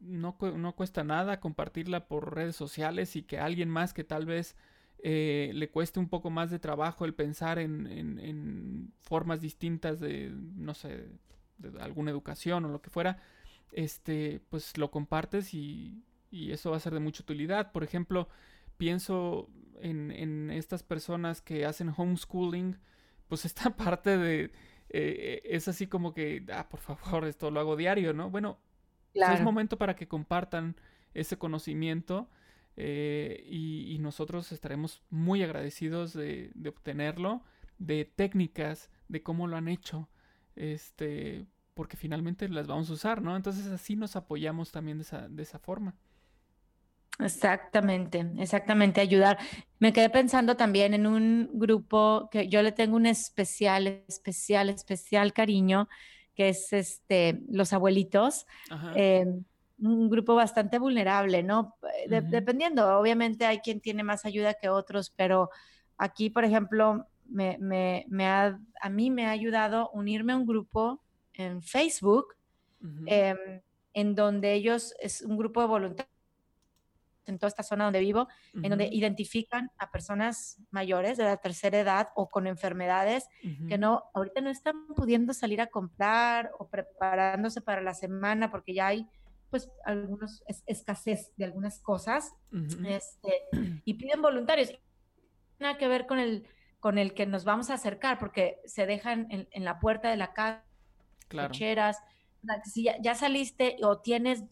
no, 0.00 0.36
no, 0.40 0.74
cuesta 0.74 1.04
nada 1.04 1.40
compartirla 1.40 2.08
por 2.08 2.34
redes 2.34 2.56
sociales 2.56 3.16
y 3.16 3.22
que 3.22 3.38
alguien 3.38 3.68
más 3.68 3.94
que 3.94 4.04
tal 4.04 4.26
vez 4.26 4.56
eh, 5.04 5.50
le 5.52 5.68
cueste 5.68 5.98
un 5.98 6.08
poco 6.08 6.30
más 6.30 6.50
de 6.50 6.60
trabajo 6.60 7.04
el 7.04 7.12
pensar 7.12 7.58
en, 7.58 7.88
en, 7.88 8.92
formas 9.00 9.40
distintas 9.40 9.98
de, 9.98 10.30
no 10.54 10.74
sé, 10.74 11.08
de 11.58 11.82
alguna 11.82 12.12
educación 12.12 12.64
o 12.64 12.68
lo 12.68 12.80
que 12.80 12.88
fuera, 12.88 13.18
este, 13.72 14.40
pues 14.48 14.78
lo 14.78 14.92
compartes 14.92 15.54
y, 15.54 16.04
y 16.30 16.52
eso 16.52 16.70
va 16.70 16.76
a 16.76 16.80
ser 16.80 16.94
de 16.94 17.00
mucha 17.00 17.24
utilidad. 17.24 17.72
Por 17.72 17.82
ejemplo, 17.82 18.28
pienso 18.76 19.50
en, 19.80 20.12
en 20.12 20.50
estas 20.50 20.84
personas 20.84 21.42
que 21.42 21.66
hacen 21.66 21.92
homeschooling, 21.96 22.78
pues 23.26 23.44
esta 23.44 23.76
parte 23.76 24.16
de... 24.16 24.52
Eh, 24.94 25.42
es 25.46 25.66
así 25.68 25.86
como 25.88 26.12
que, 26.12 26.44
ah, 26.52 26.68
por 26.68 26.78
favor, 26.78 27.24
esto 27.24 27.50
lo 27.50 27.58
hago 27.58 27.76
diario, 27.76 28.12
¿no? 28.12 28.30
Bueno, 28.30 28.58
es 29.14 29.40
momento 29.40 29.78
para 29.78 29.96
que 29.96 30.06
compartan 30.06 30.76
ese 31.14 31.38
conocimiento 31.38 32.28
eh, 32.76 33.44
y, 33.48 33.98
nosotros 33.98 34.50
estaremos 34.50 35.02
muy 35.10 35.42
agradecidos 35.42 36.12
de, 36.12 36.50
obtenerlo, 36.66 37.42
de 37.78 38.04
técnicas, 38.04 38.90
de 39.08 39.22
cómo 39.22 39.46
lo 39.46 39.56
han 39.56 39.68
hecho, 39.68 40.08
este, 40.56 41.46
porque 41.74 41.96
finalmente 41.96 42.48
las 42.48 42.66
vamos 42.66 42.90
a 42.90 42.94
usar, 42.94 43.22
¿no? 43.22 43.36
Entonces 43.36 43.66
así 43.68 43.94
nos 43.94 44.16
apoyamos 44.16 44.72
también 44.72 44.98
de 44.98 45.02
esa, 45.02 45.28
de 45.28 45.42
esa 45.42 45.58
forma. 45.58 45.94
Exactamente, 47.18 48.26
exactamente, 48.38 49.00
ayudar. 49.00 49.38
Me 49.78 49.92
quedé 49.92 50.10
pensando 50.10 50.56
también 50.56 50.94
en 50.94 51.06
un 51.06 51.50
grupo 51.52 52.28
que 52.30 52.48
yo 52.48 52.62
le 52.62 52.72
tengo 52.72 52.96
un 52.96 53.06
especial, 53.06 54.02
especial, 54.08 54.70
especial 54.70 55.32
cariño, 55.32 55.88
que 56.34 56.48
es 56.48 56.72
este, 56.72 57.42
los 57.48 57.72
abuelitos. 57.72 58.46
Em, 58.94 59.44
un 59.82 60.08
grupo 60.08 60.34
bastante 60.34 60.78
vulnerable, 60.78 61.42
¿no? 61.42 61.76
Eh, 62.08 62.20
dependiendo, 62.22 62.98
obviamente 62.98 63.44
hay 63.44 63.58
quien 63.58 63.80
tiene 63.80 64.02
más 64.02 64.24
ayuda 64.24 64.54
que 64.54 64.68
otros, 64.68 65.10
pero 65.10 65.50
aquí, 65.96 66.30
por 66.30 66.44
ejemplo, 66.44 67.06
me, 67.28 67.58
me, 67.58 68.26
ha, 68.26 68.58
a 68.80 68.88
mí 68.90 69.10
me 69.10 69.26
ha 69.26 69.30
ayudado 69.30 69.90
unirme 69.90 70.32
a 70.32 70.36
un 70.36 70.46
grupo 70.46 71.02
en 71.32 71.62
Facebook, 71.62 72.34
em, 73.06 73.36
en 73.94 74.14
donde 74.14 74.52
ellos, 74.52 74.94
es 75.00 75.22
un 75.22 75.36
grupo 75.36 75.60
de 75.60 75.66
voluntarios 75.66 76.12
en 77.26 77.38
toda 77.38 77.48
esta 77.48 77.62
zona 77.62 77.84
donde 77.84 78.00
vivo, 78.00 78.26
en 78.52 78.68
donde 78.68 78.88
identifican 78.92 79.70
a 79.78 79.92
personas 79.92 80.60
mayores 80.70 81.16
de 81.16 81.24
la 81.24 81.36
tercera 81.36 81.78
edad 81.78 82.08
o 82.16 82.28
con 82.28 82.48
enfermedades 82.48 83.28
que 83.68 83.78
no, 83.78 84.04
ahorita 84.12 84.40
no 84.40 84.50
están 84.50 84.88
pudiendo 84.88 85.32
salir 85.32 85.60
a 85.60 85.68
comprar 85.68 86.50
o 86.58 86.68
preparándose 86.68 87.60
para 87.60 87.80
la 87.80 87.94
semana 87.94 88.50
porque 88.50 88.74
ya 88.74 88.88
hay 88.88 89.06
pues 89.52 89.70
algunos 89.84 90.42
escasez 90.66 91.30
de 91.36 91.44
algunas 91.44 91.78
cosas 91.78 92.32
este, 92.86 93.44
y 93.84 93.94
piden 93.94 94.22
voluntarios. 94.22 94.72
Nada 95.58 95.76
que 95.76 95.88
ver 95.88 96.06
con 96.06 96.18
el, 96.18 96.48
con 96.80 96.96
el 96.96 97.12
que 97.12 97.26
nos 97.26 97.44
vamos 97.44 97.68
a 97.68 97.74
acercar 97.74 98.18
porque 98.18 98.60
se 98.64 98.86
dejan 98.86 99.28
en, 99.28 99.64
la 99.64 99.78
puerta 99.78 100.08
de 100.08 100.16
la 100.16 100.32
casa, 100.32 100.64
claro. 101.28 101.52
si 101.52 102.88
ya 103.02 103.14
saliste 103.14 103.76
o 103.82 103.98
tienes 103.98 104.44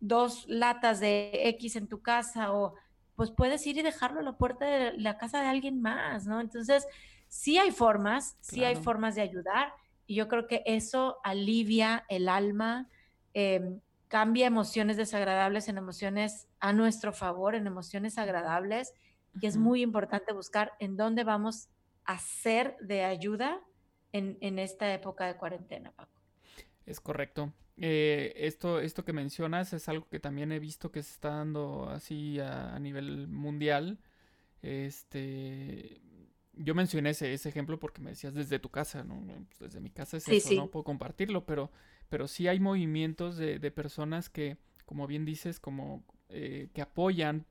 dos 0.00 0.44
latas 0.48 1.00
de 1.00 1.48
X 1.48 1.76
en 1.76 1.88
tu 1.88 2.02
casa 2.02 2.52
o 2.52 2.74
pues 3.16 3.30
puedes 3.30 3.66
ir 3.66 3.78
y 3.78 3.82
dejarlo 3.82 4.20
a 4.20 4.22
la 4.22 4.36
puerta 4.36 4.66
de 4.66 4.98
la 4.98 5.16
casa 5.16 5.40
de 5.40 5.48
alguien 5.48 5.80
más, 5.80 6.26
¿no? 6.26 6.42
Entonces, 6.42 6.86
sí 7.28 7.56
hay 7.56 7.70
formas, 7.70 8.36
sí 8.42 8.64
hay 8.64 8.76
formas 8.76 9.14
de 9.14 9.22
ayudar 9.22 9.72
y 10.06 10.14
yo 10.14 10.28
creo 10.28 10.46
que 10.46 10.62
eso 10.66 11.16
alivia 11.24 12.04
el 12.10 12.28
alma, 12.28 12.90
em, 13.32 13.80
cambia 14.12 14.46
emociones 14.46 14.98
desagradables 14.98 15.68
en 15.68 15.78
emociones 15.78 16.46
a 16.60 16.74
nuestro 16.74 17.14
favor, 17.14 17.54
en 17.54 17.66
emociones 17.66 18.18
agradables, 18.18 18.92
y 19.40 19.46
es 19.46 19.56
muy 19.56 19.80
importante 19.80 20.34
buscar 20.34 20.72
en 20.80 20.98
dónde 20.98 21.24
vamos 21.24 21.70
a 22.04 22.18
ser 22.18 22.76
de 22.82 23.04
ayuda 23.04 23.58
en, 24.12 24.36
en 24.42 24.58
esta 24.58 24.92
época 24.92 25.26
de 25.26 25.38
cuarentena, 25.38 25.92
Paco. 25.92 26.12
Es 26.84 27.00
correcto. 27.00 27.54
Eh, 27.78 28.34
esto, 28.36 28.80
esto 28.80 29.02
que 29.02 29.14
mencionas 29.14 29.72
es 29.72 29.88
algo 29.88 30.06
que 30.10 30.20
también 30.20 30.52
he 30.52 30.58
visto 30.58 30.92
que 30.92 31.02
se 31.02 31.12
está 31.12 31.30
dando 31.30 31.88
así 31.88 32.38
a, 32.38 32.78
nivel 32.80 33.28
mundial. 33.28 33.98
Este, 34.60 36.02
yo 36.52 36.74
mencioné 36.74 37.10
ese, 37.10 37.32
ese, 37.32 37.48
ejemplo 37.48 37.78
porque 37.80 38.02
me 38.02 38.10
decías 38.10 38.34
desde 38.34 38.58
tu 38.58 38.68
casa, 38.68 39.04
¿no? 39.04 39.24
Pues 39.46 39.58
desde 39.58 39.80
mi 39.80 39.88
casa 39.88 40.18
es 40.18 40.28
eso, 40.28 40.52
no 40.52 40.70
puedo 40.70 40.84
compartirlo, 40.84 41.46
pero, 41.46 41.70
pero 42.12 42.28
sí 42.28 42.46
hay 42.46 42.60
movimientos 42.60 43.38
de, 43.38 43.70
personas 43.70 44.28
que, 44.28 44.58
como 44.84 45.06
bien 45.06 45.24
dices, 45.24 45.58
como 45.58 46.04
eh, 46.28 46.68
que 46.74 46.82
apoyan 46.82 47.46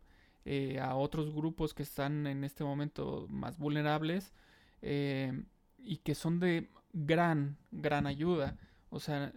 eh, 0.45 0.79
a 0.79 0.93
otros 0.93 1.33
grupos 1.33 1.73
que 1.73 1.81
están 1.81 2.27
en 2.27 2.43
este 2.43 2.63
momento 2.63 3.25
más 3.27 3.57
vulnerables 3.57 4.35
y 4.83 5.97
que 6.03 6.13
son 6.13 6.39
de 6.39 6.69
gran, 6.93 7.57
gran 7.71 8.05
ayuda. 8.05 8.59
O 8.91 8.99
sea, 8.99 9.33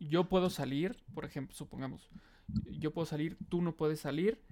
yo 0.00 0.28
puedo 0.28 0.50
salir, 0.50 1.04
por 1.14 1.24
ejemplo, 1.24 1.54
supongamos, 1.54 2.10
yo 2.80 2.92
puedo 2.92 3.06
salir, 3.06 3.38
tú 3.48 3.62
no 3.62 3.76
puedes 3.76 4.00
salir, 4.00 4.42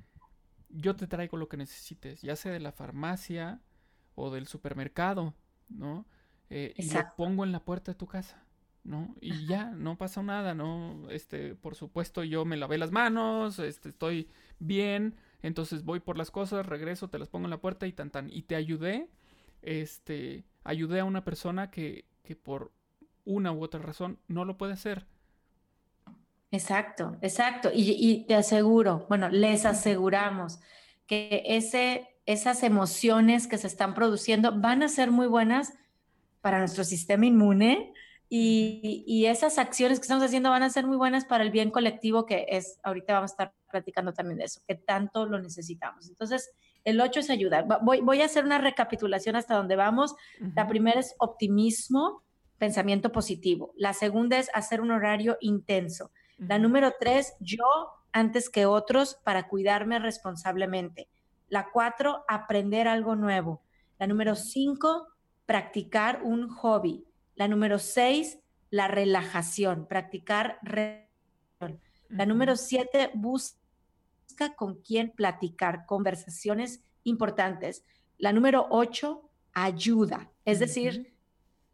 yo 0.68 0.94
te 0.94 1.08
traigo 1.08 1.36
lo 1.36 1.48
que 1.48 1.56
necesites, 1.56 2.22
ya 2.22 2.36
sea 2.36 2.52
de 2.52 2.60
la 2.60 2.70
farmacia 2.70 3.60
o 4.14 4.30
del 4.30 4.46
supermercado, 4.46 5.34
¿no? 5.68 6.06
Eh, 6.48 6.74
y 6.76 6.92
lo 6.92 7.00
pongo 7.16 7.42
en 7.42 7.50
la 7.50 7.64
puerta 7.64 7.90
de 7.90 7.98
tu 7.98 8.06
casa, 8.06 8.45
¿no? 8.86 9.14
Y 9.20 9.46
ya, 9.46 9.66
no 9.72 9.98
pasa 9.98 10.22
nada, 10.22 10.54
¿no? 10.54 11.10
Este, 11.10 11.54
por 11.54 11.74
supuesto, 11.74 12.22
yo 12.24 12.44
me 12.44 12.56
lavé 12.56 12.78
las 12.78 12.92
manos, 12.92 13.58
este, 13.58 13.88
estoy 13.88 14.28
bien, 14.58 15.16
entonces 15.42 15.84
voy 15.84 16.00
por 16.00 16.16
las 16.16 16.30
cosas, 16.30 16.66
regreso, 16.66 17.08
te 17.08 17.18
las 17.18 17.28
pongo 17.28 17.46
en 17.46 17.50
la 17.50 17.60
puerta 17.60 17.86
y 17.86 17.92
tan 17.92 18.10
tan. 18.10 18.30
Y 18.30 18.42
te 18.42 18.54
ayudé, 18.56 19.08
este, 19.62 20.44
ayudé 20.64 21.00
a 21.00 21.04
una 21.04 21.24
persona 21.24 21.70
que, 21.70 22.06
que 22.22 22.36
por 22.36 22.72
una 23.24 23.52
u 23.52 23.62
otra 23.62 23.80
razón 23.80 24.18
no 24.28 24.44
lo 24.44 24.56
puede 24.56 24.72
hacer. 24.72 25.06
Exacto, 26.52 27.16
exacto. 27.20 27.70
Y, 27.74 28.24
te 28.26 28.34
aseguro, 28.34 29.04
bueno, 29.08 29.28
les 29.28 29.66
aseguramos 29.66 30.60
que 31.06 31.42
ese, 31.44 32.08
esas 32.24 32.62
emociones 32.62 33.46
que 33.46 33.58
se 33.58 33.66
están 33.66 33.94
produciendo 33.94 34.58
van 34.58 34.82
a 34.82 34.88
ser 34.88 35.10
muy 35.10 35.26
buenas 35.26 35.74
para 36.40 36.60
nuestro 36.60 36.84
sistema 36.84 37.26
inmune 37.26 37.92
y, 38.28 39.04
y, 39.06 39.26
esas 39.26 39.58
acciones 39.58 39.98
que 39.98 40.04
estamos 40.04 40.24
haciendo 40.24 40.50
van 40.50 40.62
a 40.62 40.70
ser 40.70 40.86
muy 40.86 40.96
buenas 40.96 41.24
para 41.24 41.44
el 41.44 41.50
bien 41.50 41.70
colectivo 41.70 42.26
que 42.26 42.46
es, 42.48 42.80
ahorita 42.82 43.14
vamos 43.14 43.30
a 43.30 43.34
estar 43.34 43.54
platicando 43.70 44.12
también 44.12 44.38
de 44.38 44.44
eso, 44.44 44.60
que 44.66 44.74
tanto 44.74 45.26
lo 45.26 45.40
necesitamos. 45.40 46.08
Entonces, 46.08 46.50
el 46.84 47.00
8 47.00 47.20
es 47.20 47.30
ayudar. 47.30 47.66
Voy, 47.82 48.00
voy 48.00 48.22
a 48.22 48.26
hacer 48.26 48.44
una 48.44 48.58
recapitulación 48.58 49.36
hasta 49.36 49.56
donde 49.56 49.76
vamos. 49.76 50.14
La 50.54 50.68
primera 50.68 51.00
es 51.00 51.14
optimismo, 51.18 52.22
pensamiento 52.58 53.12
positivo. 53.12 53.72
La 53.76 53.92
segunda 53.92 54.38
es 54.38 54.50
hacer 54.54 54.80
un 54.80 54.90
horario 54.90 55.36
intenso. 55.40 56.10
La 56.38 56.58
número 56.58 56.92
tres, 57.00 57.34
yo 57.40 57.64
antes 58.12 58.50
que 58.50 58.66
otros 58.66 59.18
para 59.24 59.48
cuidarme 59.48 59.98
responsablemente. 59.98 61.08
La 61.48 61.70
cuatro, 61.72 62.24
aprender 62.28 62.88
algo 62.88 63.16
nuevo. 63.16 63.62
La 63.98 64.06
número 64.06 64.34
cinco, 64.36 65.08
practicar 65.44 66.22
un 66.22 66.48
hobby. 66.48 67.04
La 67.36 67.48
número 67.48 67.78
seis, 67.78 68.40
la 68.70 68.88
relajación, 68.88 69.86
practicar 69.86 70.58
relajación. 70.62 71.80
La 72.08 72.26
número 72.26 72.56
siete, 72.56 73.10
busca 73.14 74.54
con 74.56 74.80
quién 74.82 75.10
platicar, 75.10 75.86
conversaciones 75.86 76.82
importantes. 77.04 77.84
La 78.18 78.32
número 78.32 78.66
ocho, 78.70 79.30
ayuda, 79.52 80.32
es 80.44 80.58
decir, 80.58 81.14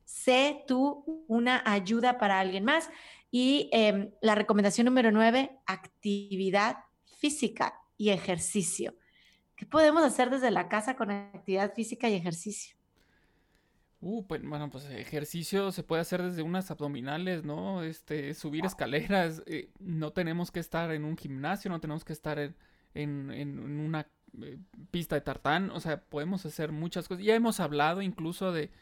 sé 0.04 0.64
tú 0.66 1.24
una 1.28 1.62
ayuda 1.64 2.18
para 2.18 2.40
alguien 2.40 2.64
más. 2.64 2.90
Y 3.30 3.70
em, 3.72 4.10
la 4.20 4.34
recomendación 4.34 4.84
número 4.84 5.10
nueve, 5.10 5.58
actividad 5.66 6.78
física 7.18 7.80
y 7.96 8.10
ejercicio. 8.10 8.94
¿Qué 9.56 9.64
podemos 9.64 10.02
hacer 10.02 10.28
desde 10.28 10.50
la 10.50 10.68
casa 10.68 10.96
con 10.96 11.10
actividad 11.10 11.72
física 11.72 12.08
y 12.08 12.14
ejercicio? 12.14 12.76
Uh, 14.04 14.26
pues, 14.26 14.42
bueno, 14.42 14.68
pues 14.68 14.84
ejercicio 14.90 15.70
se 15.70 15.84
puede 15.84 16.02
hacer 16.02 16.24
desde 16.24 16.42
unas 16.42 16.72
abdominales, 16.72 17.44
¿no? 17.44 17.84
Este, 17.84 18.34
subir 18.34 18.64
escaleras. 18.66 19.44
Eh, 19.46 19.70
no 19.78 20.12
tenemos 20.12 20.50
que 20.50 20.58
estar 20.58 20.90
en 20.90 21.04
un 21.04 21.16
gimnasio, 21.16 21.70
no 21.70 21.80
tenemos 21.80 22.04
que 22.04 22.12
estar 22.12 22.40
en, 22.40 22.56
en, 22.94 23.60
una 23.60 24.08
eh, 24.42 24.58
pista 24.90 25.14
de 25.14 25.20
tartán. 25.20 25.70
O 25.70 25.78
sea, 25.78 26.00
podemos 26.00 26.44
hacer 26.44 26.72
muchas 26.72 27.06
cosas. 27.06 27.24
Ya 27.24 27.36
hemos 27.36 27.60
hablado 27.60 28.02
incluso 28.02 28.50
de, 28.50 28.72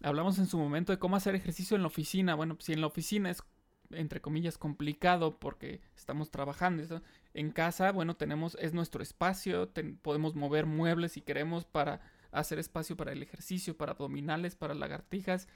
hablamos 0.00 0.38
en 0.38 0.46
su 0.46 0.58
momento 0.58 0.92
de 0.92 1.00
cómo 1.00 1.16
hacer 1.16 1.34
ejercicio 1.34 1.74
en 1.74 1.82
la 1.82 1.88
oficina. 1.88 2.36
Bueno, 2.36 2.56
si 2.60 2.72
en 2.72 2.80
la 2.80 2.86
oficina 2.86 3.30
es 3.30 3.42
entre 3.90 4.20
comillas, 4.20 4.58
complicado 4.58 5.38
porque 5.38 5.80
estamos 5.96 6.30
trabajando. 6.30 7.02
En 7.34 7.50
casa, 7.50 7.90
bueno, 7.90 8.16
tenemos, 8.16 8.56
es 8.60 8.74
nuestro 8.74 9.02
espacio, 9.02 9.72
podemos 10.02 10.34
mover 10.34 10.66
muebles 10.66 11.12
si 11.12 11.20
queremos 11.20 11.64
para 11.64 12.00
hacer 12.32 12.58
espacio 12.58 12.96
para 12.96 13.12
el 13.12 13.22
ejercicio, 13.22 13.76
para 13.76 13.92
abdominales, 13.92 14.54
para 14.54 14.74
lagartijas, 14.74 15.48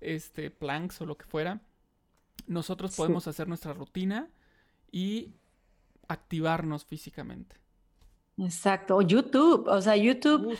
este, 0.00 0.50
planks 0.50 1.00
o 1.00 1.06
lo 1.06 1.16
que 1.16 1.26
fuera. 1.26 1.60
Nosotros 2.46 2.94
podemos 2.96 3.26
hacer 3.28 3.48
nuestra 3.48 3.72
rutina 3.72 4.28
y 4.90 5.34
activarnos 6.08 6.84
físicamente. 6.84 7.56
Exacto, 8.36 8.96
o 8.96 9.02
YouTube, 9.02 9.68
o 9.68 9.80
sea, 9.80 9.96
YouTube, 9.96 10.58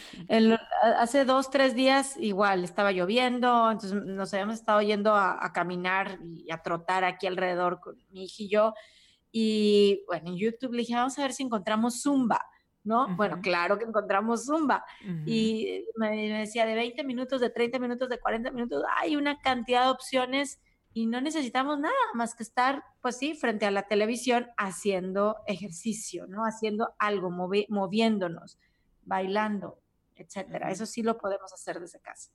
hace 0.97 1.25
dos, 1.25 1.51
tres 1.51 1.75
días 1.75 2.17
igual 2.19 2.63
estaba 2.63 2.93
lloviendo, 2.93 3.69
entonces 3.69 4.01
nos 4.05 4.33
habíamos 4.33 4.55
estado 4.55 4.81
yendo 4.81 5.13
a, 5.17 5.51
caminar 5.53 6.21
y 6.23 6.53
a 6.53 6.63
trotar 6.63 7.03
aquí 7.03 7.27
alrededor 7.27 7.81
con 7.81 7.97
mi 8.11 8.27
hija 8.27 8.43
y 8.45 8.49
yo, 8.49 8.75
y 9.33 10.05
bueno, 10.07 10.29
en 10.29 10.37
YouTube 10.37 10.73
le 10.73 10.83
dije, 10.83 10.95
vamos 10.95 11.19
a 11.19 11.23
ver 11.23 11.33
si 11.33 11.43
encontramos 11.43 12.01
Zumba, 12.01 12.41
¿no? 12.85 13.09
Bueno, 13.17 13.41
claro 13.43 13.79
que 13.79 13.85
encontramos 13.85 14.45
Zumba, 14.45 14.85
y 15.27 15.87
me, 15.97 16.11
me, 16.11 16.39
decía 16.41 16.67
de 16.67 16.75
20 16.75 17.03
minutos, 17.05 17.41
de 17.41 17.51
30 17.51 17.79
minutos, 17.79 18.09
de 18.09 18.21
40 18.21 18.51
minutos, 18.51 18.85
hay 18.99 19.17
una 19.17 19.41
cantidad 19.41 19.85
de 19.85 19.91
opciones 19.91 20.61
y 20.93 21.07
no 21.07 21.21
necesitamos 21.21 21.81
nada 21.81 21.95
más 22.15 22.37
que 22.37 22.45
estar, 22.45 22.85
pues 23.03 23.17
sí, 23.17 23.35
frente 23.35 23.67
a 23.67 23.73
la 23.73 23.89
televisión 23.89 24.47
haciendo 24.57 25.39
ejercicio, 25.49 26.27
¿no? 26.29 26.45
Haciendo 26.45 26.95
algo, 27.01 27.31
moviéndonos, 27.31 28.61
bailando, 29.03 29.81
etcétera. 30.15 30.71
Eso 30.71 30.87
sí 30.87 31.03
lo 31.03 31.19
podemos 31.19 31.53
hacer 31.53 31.81
desde 31.81 31.99
casa. 32.01 32.31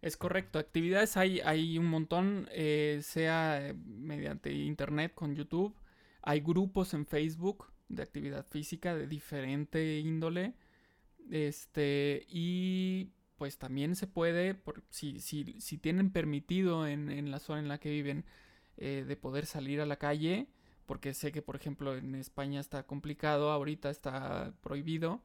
Es 0.00 0.16
correcto, 0.16 0.60
actividades 0.60 1.16
hay, 1.16 1.40
hay 1.40 1.76
un 1.76 1.86
montón, 1.86 2.48
eh, 2.52 3.00
sea 3.02 3.68
eh, 3.68 3.74
mediante 3.74 4.52
internet 4.52 5.12
con 5.14 5.34
YouTube, 5.34 5.74
hay 6.22 6.40
grupos 6.40 6.94
en 6.94 7.04
Facebook 7.04 7.71
de 7.92 8.02
actividad 8.02 8.46
física 8.46 8.94
de 8.94 9.06
diferente 9.06 9.98
índole, 9.98 10.54
este, 11.30 12.26
y 12.28 13.10
pues 13.36 13.58
también 13.58 13.96
se 13.96 14.06
puede, 14.06 14.54
por, 14.54 14.82
si, 14.90 15.20
si, 15.20 15.60
si, 15.60 15.78
tienen 15.78 16.10
permitido 16.10 16.86
en, 16.86 17.10
en, 17.10 17.30
la 17.30 17.38
zona 17.38 17.60
en 17.60 17.68
la 17.68 17.78
que 17.78 17.90
viven 17.90 18.24
eh, 18.76 19.04
de 19.06 19.16
poder 19.16 19.46
salir 19.46 19.80
a 19.80 19.86
la 19.86 19.96
calle, 19.96 20.48
porque 20.86 21.14
sé 21.14 21.32
que 21.32 21.42
por 21.42 21.56
ejemplo 21.56 21.96
en 21.96 22.14
España 22.14 22.60
está 22.60 22.84
complicado, 22.84 23.50
ahorita 23.50 23.90
está 23.90 24.54
prohibido, 24.62 25.22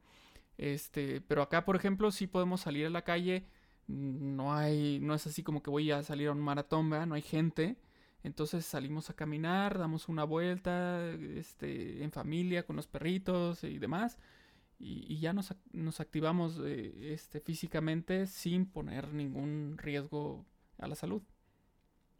este, 0.58 1.20
pero 1.22 1.42
acá 1.42 1.64
por 1.64 1.76
ejemplo 1.76 2.10
sí 2.10 2.26
podemos 2.26 2.60
salir 2.60 2.86
a 2.86 2.90
la 2.90 3.02
calle, 3.02 3.46
no 3.86 4.54
hay, 4.54 4.98
no 5.00 5.14
es 5.14 5.26
así 5.26 5.42
como 5.42 5.62
que 5.62 5.70
voy 5.70 5.90
a 5.90 6.02
salir 6.02 6.28
a 6.28 6.32
un 6.32 6.40
maratón, 6.40 6.90
no 6.90 7.14
hay 7.14 7.22
gente, 7.22 7.76
entonces 8.22 8.66
salimos 8.66 9.10
a 9.10 9.14
caminar, 9.14 9.78
damos 9.78 10.08
una 10.08 10.24
vuelta, 10.24 11.04
este, 11.12 12.02
en 12.02 12.10
familia, 12.10 12.64
con 12.64 12.76
los 12.76 12.86
perritos 12.86 13.64
y 13.64 13.78
demás, 13.78 14.18
y, 14.80 15.18
ya 15.18 15.32
nos, 15.32 16.00
activamos 16.00 16.60
eh, 16.64 17.12
este, 17.12 17.40
físicamente 17.40 18.26
sin 18.26 18.66
poner 18.66 19.12
ningún 19.12 19.76
riesgo 19.76 20.44
a 20.78 20.86
la 20.86 20.94
salud. 20.94 21.22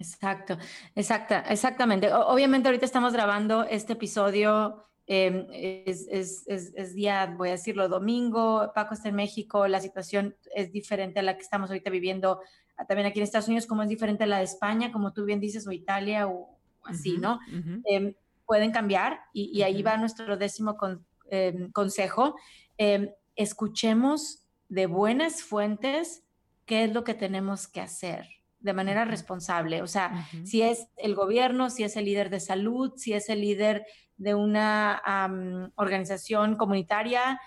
Exacto, 0.01 0.57
exacta, 0.95 1.41
exactamente. 1.41 2.13
obviamente 2.13 2.69
ahorita 2.69 2.85
estamos 2.85 3.13
grabando 3.13 3.65
este 3.65 3.95
episodio, 3.95 4.85
em, 5.07 5.47
es, 5.53 6.07
es, 6.47 6.95
día, 6.95 7.27
voy 7.37 7.49
a 7.49 7.53
decirlo, 7.53 7.89
domingo, 7.89 8.71
Paco 8.75 8.95
está 8.95 9.09
en 9.09 9.17
México, 9.17 9.67
la 9.67 9.81
situación 9.81 10.37
es 10.55 10.71
diferente 10.71 11.19
a 11.19 11.23
la 11.23 11.35
que 11.37 11.43
estamos 11.43 11.71
ahorita 11.71 11.91
viviendo 11.91 12.41
también 12.87 13.07
aquí 13.07 13.19
en 13.19 13.25
Estados 13.25 13.49
Unidos, 13.49 13.67
como 13.67 13.83
es 13.83 13.89
diferente 13.89 14.25
a 14.25 14.27
la 14.27 14.39
de 14.39 14.45
España, 14.45 14.93
como 14.93 15.13
tú 15.13 15.25
bien 15.25 15.41
dices, 15.41 15.67
o 15.67 15.73
Italia 15.73 16.29
o 16.29 16.59
así, 16.85 17.19
¿no? 17.19 17.41
Em, 17.85 18.15
pueden 18.47 18.71
cambiar 18.71 19.21
y, 19.33 19.51
y 19.53 19.63
ahí 19.63 19.83
va 19.83 19.97
nuestro 19.97 20.37
décimo 20.37 20.77
con, 20.77 21.05
Em, 21.31 21.71
consejo, 21.73 22.37
em, 22.79 23.11
escuchemos 23.37 24.45
de 24.69 24.87
buenas 24.87 25.43
fuentes 25.43 26.25
qué 26.65 26.85
es 26.85 26.93
lo 26.93 27.05
que 27.05 27.15
tenemos 27.15 27.69
que 27.69 27.81
hacer 27.81 28.27
de 28.61 28.73
manera 28.73 29.05
responsable. 29.05 29.83
O 29.83 29.87
sea, 29.87 30.27
si 30.45 30.63
es 30.63 30.89
el 30.97 31.15
gobierno, 31.15 31.71
si 31.71 31.85
es 31.85 31.97
el 31.97 32.07
líder 32.07 32.29
de 32.31 32.41
salud, 32.41 32.93
si 32.97 33.13
es 33.13 33.29
el 33.29 33.41
líder 33.41 33.87
de 34.17 34.35
una 34.35 35.71
organización 35.77 36.57
comunitaria, 36.57 37.41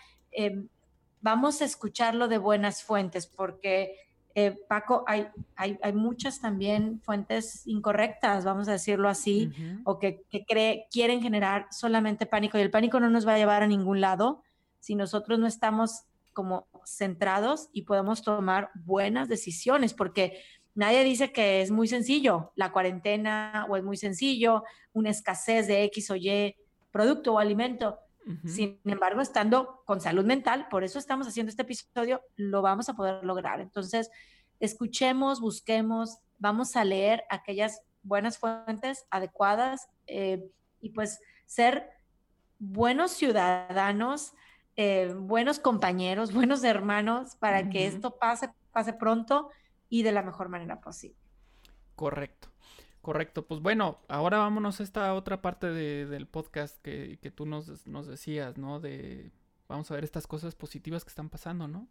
vamos 1.19 1.61
a 1.61 1.65
escucharlo 1.65 2.29
de 2.29 2.37
buenas 2.37 2.81
fuentes 2.81 3.27
porque 3.27 3.95
eh, 4.35 4.57
Paco, 4.67 5.03
hay, 5.07 5.27
hay, 5.55 5.77
hay, 5.81 5.93
muchas 5.93 6.39
también 6.39 7.01
fuentes 7.01 7.67
incorrectas, 7.67 8.45
vamos 8.45 8.67
a 8.67 8.73
decirlo 8.73 9.09
así, 9.09 9.51
o 9.83 9.99
que, 9.99 10.23
que 10.29 10.45
cree, 10.45 10.87
quieren 10.89 11.21
generar 11.21 11.67
solamente 11.71 12.25
pánico 12.25 12.57
y 12.57 12.61
el 12.61 12.71
pánico 12.71 12.99
no 12.99 13.09
nos 13.09 13.27
va 13.27 13.33
a 13.33 13.37
llevar 13.37 13.63
a 13.63 13.67
ningún 13.67 13.99
lado 13.99 14.41
si 14.79 14.95
nosotros 14.95 15.37
no 15.37 15.47
estamos 15.47 16.03
como 16.33 16.67
centrados 16.85 17.69
y 17.73 17.83
podemos 17.83 18.21
tomar 18.21 18.69
buenas 18.73 19.27
decisiones, 19.27 19.93
porque 19.93 20.41
nadie 20.75 21.03
dice 21.03 21.31
que 21.31 21.61
es 21.61 21.71
muy 21.71 21.87
sencillo 21.87 22.51
la 22.55 22.71
cuarentena 22.71 23.65
o 23.69 23.77
es 23.77 23.83
muy 23.83 23.97
sencillo 23.97 24.63
una 24.93 25.09
escasez 25.09 25.67
de 25.67 25.83
X 25.85 26.11
o 26.11 26.15
Y 26.15 26.55
producto 26.91 27.33
o 27.33 27.39
alimento. 27.39 27.99
Sin 28.45 28.79
embargo, 28.85 29.21
estando 29.21 29.81
con 29.85 29.99
salud 29.99 30.23
mental, 30.23 30.67
por 30.69 30.83
eso 30.83 30.99
estamos 30.99 31.27
haciendo 31.27 31.49
este 31.49 31.63
episodio, 31.63 32.21
lo 32.35 32.61
vamos 32.61 32.87
a 32.87 32.93
poder 32.93 33.23
lograr. 33.23 33.61
Entonces, 33.61 34.11
escuchemos, 34.59 35.41
busquemos, 35.41 36.19
vamos 36.37 36.75
a 36.75 36.85
leer 36.85 37.23
aquellas 37.29 37.81
buenas 38.03 38.37
fuentes 38.37 39.05
adecuadas 39.09 39.89
eh, 40.07 40.43
y 40.81 40.89
pues 40.91 41.19
ser 41.45 41.89
buenos 42.59 43.11
ciudadanos, 43.11 44.33
eh, 44.75 45.13
buenos 45.17 45.59
compañeros, 45.59 46.33
buenos 46.33 46.63
hermanos 46.63 47.35
para 47.35 47.69
que 47.69 47.87
esto 47.87 48.17
pase, 48.17 48.49
pase 48.71 48.93
pronto 48.93 49.49
y 49.89 50.03
de 50.03 50.11
la 50.11 50.21
mejor 50.21 50.49
manera 50.49 50.79
posible. 50.79 51.17
Correcto. 51.95 52.49
Correcto, 53.01 53.47
pues 53.47 53.61
bueno, 53.61 53.97
ahora 54.07 54.37
vámonos 54.37 54.79
a 54.79 54.83
esta 54.83 55.15
otra 55.15 55.41
parte 55.41 55.67
del 55.67 56.27
podcast 56.27 56.79
que, 56.83 57.17
tú 57.35 57.47
nos, 57.47 57.87
nos, 57.87 58.05
decías, 58.05 58.59
¿no? 58.59 58.79
De, 58.79 59.31
vamos 59.67 59.89
a 59.89 59.95
ver 59.95 60.03
estas 60.03 60.27
cosas 60.27 60.53
positivas 60.53 61.03
que 61.03 61.09
están 61.09 61.29
pasando, 61.29 61.67
¿no? 61.67 61.87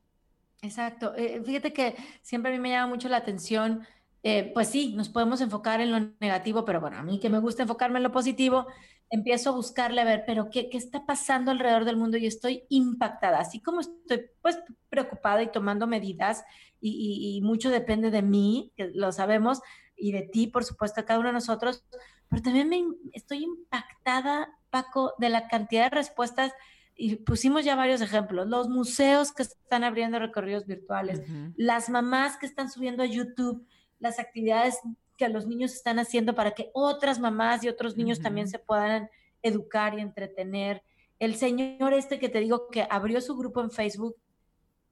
Exacto, 0.62 1.12
eh, 1.16 1.42
fíjate 1.44 1.72
que 1.72 1.96
siempre 2.22 2.52
a 2.52 2.54
mí 2.54 2.60
me 2.60 2.70
llama 2.70 2.94
mucho 2.94 3.08
la 3.08 3.16
atención, 3.16 3.84
eh, 4.22 4.52
pues 4.54 4.68
sí, 4.68 4.92
nos 4.94 5.08
podemos 5.08 5.40
enfocar 5.40 5.80
en 5.80 5.90
lo 5.90 6.12
negativo, 6.20 6.64
pero 6.64 6.80
bueno, 6.80 6.98
a 6.98 7.02
mí 7.02 7.18
que 7.18 7.30
me 7.30 7.40
gusta 7.40 7.62
enfocarme 7.62 7.98
en 7.98 8.04
lo 8.04 8.12
positivo, 8.12 8.66
empiezo 9.08 9.50
a 9.50 9.54
buscarle 9.54 10.02
a 10.02 10.04
ver, 10.04 10.22
pero 10.24 10.48
¿qué, 10.48 10.70
qué 10.70 10.78
está 10.78 11.06
pasando 11.06 11.50
alrededor 11.50 11.84
del 11.84 11.96
mundo? 11.96 12.18
Y 12.18 12.26
estoy 12.26 12.66
impactada, 12.68 13.40
así 13.40 13.60
como 13.60 13.80
estoy 13.80 14.26
pues 14.42 14.60
preocupada 14.88 15.42
y 15.42 15.50
tomando 15.50 15.88
medidas, 15.88 16.44
y, 16.80 17.36
y 17.36 17.40
mucho 17.42 17.68
depende 17.68 18.12
de 18.12 18.22
mí, 18.22 18.72
que 18.76 18.90
lo 18.94 19.10
sabemos, 19.12 19.60
y 20.00 20.12
de 20.12 20.22
ti, 20.22 20.46
por 20.46 20.64
supuesto, 20.64 21.00
a 21.00 21.04
cada 21.04 21.20
uno 21.20 21.28
de 21.28 21.34
nosotros, 21.34 21.84
pero 22.28 22.42
también 22.42 22.68
me, 22.68 22.82
estoy 23.12 23.44
impactada, 23.44 24.56
Paco, 24.70 25.14
de 25.18 25.28
la 25.28 25.48
cantidad 25.48 25.84
de 25.84 25.96
respuestas 25.96 26.52
y 26.96 27.16
pusimos 27.16 27.64
ya 27.64 27.76
varios 27.76 28.00
ejemplos, 28.00 28.46
los 28.48 28.68
museos 28.68 29.32
que 29.32 29.42
están 29.42 29.84
abriendo 29.84 30.18
recorridos 30.18 30.66
virtuales, 30.66 31.22
las 31.56 31.88
mamás 31.88 32.36
que 32.36 32.46
están 32.46 32.70
subiendo 32.70 33.02
a 33.02 33.06
YouTube 33.06 33.66
las 34.00 34.18
actividades 34.18 34.80
que 35.16 35.28
los 35.28 35.46
niños 35.46 35.74
están 35.74 35.98
haciendo 35.98 36.34
para 36.34 36.52
que 36.52 36.70
otras 36.72 37.20
mamás 37.20 37.62
y 37.62 37.68
otros 37.68 37.96
niños 37.96 38.20
también 38.20 38.48
se 38.48 38.58
puedan 38.58 39.08
educar 39.42 39.96
y 39.96 40.00
entretener. 40.00 40.82
El 41.18 41.36
señor 41.36 41.92
este 41.92 42.18
que 42.18 42.30
te 42.30 42.40
digo 42.40 42.68
que 42.70 42.86
abrió 42.90 43.20
su 43.20 43.36
grupo 43.36 43.60
en 43.60 43.70
Facebook, 43.70 44.16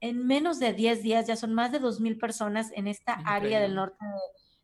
en 0.00 0.26
menos 0.26 0.60
de 0.60 0.74
10 0.74 1.02
días 1.02 1.26
ya 1.26 1.34
son 1.34 1.54
más 1.54 1.72
de 1.72 1.80
2.000 1.80 2.20
personas 2.20 2.70
en 2.74 2.86
esta 2.86 3.14
área 3.24 3.58
del 3.58 3.74
norte 3.74 4.04
de, 4.04 4.12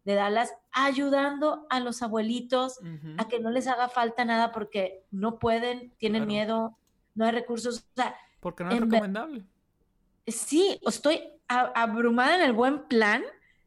de 0.04 0.14
Dallas, 0.14 0.54
ayudando 0.70 1.66
a 1.70 1.80
los 1.80 2.02
abuelitos 2.02 2.78
a 3.18 3.26
que 3.28 3.40
no 3.40 3.50
les 3.50 3.66
haga 3.66 3.88
falta 3.88 4.24
nada 4.24 4.52
porque 4.52 5.02
no 5.10 5.38
pueden, 5.38 5.92
tienen 5.98 6.26
miedo, 6.26 6.76
no 7.14 7.24
hay 7.24 7.32
recursos. 7.32 7.86
porque 8.40 8.64
no 8.64 8.70
es 8.70 8.80
recomendable. 8.80 9.44
Sí, 10.26 10.80
estoy 10.86 11.22
abrumada 11.48 12.36
en 12.36 12.42
el 12.42 12.52
buen 12.52 12.86
plan 12.86 13.22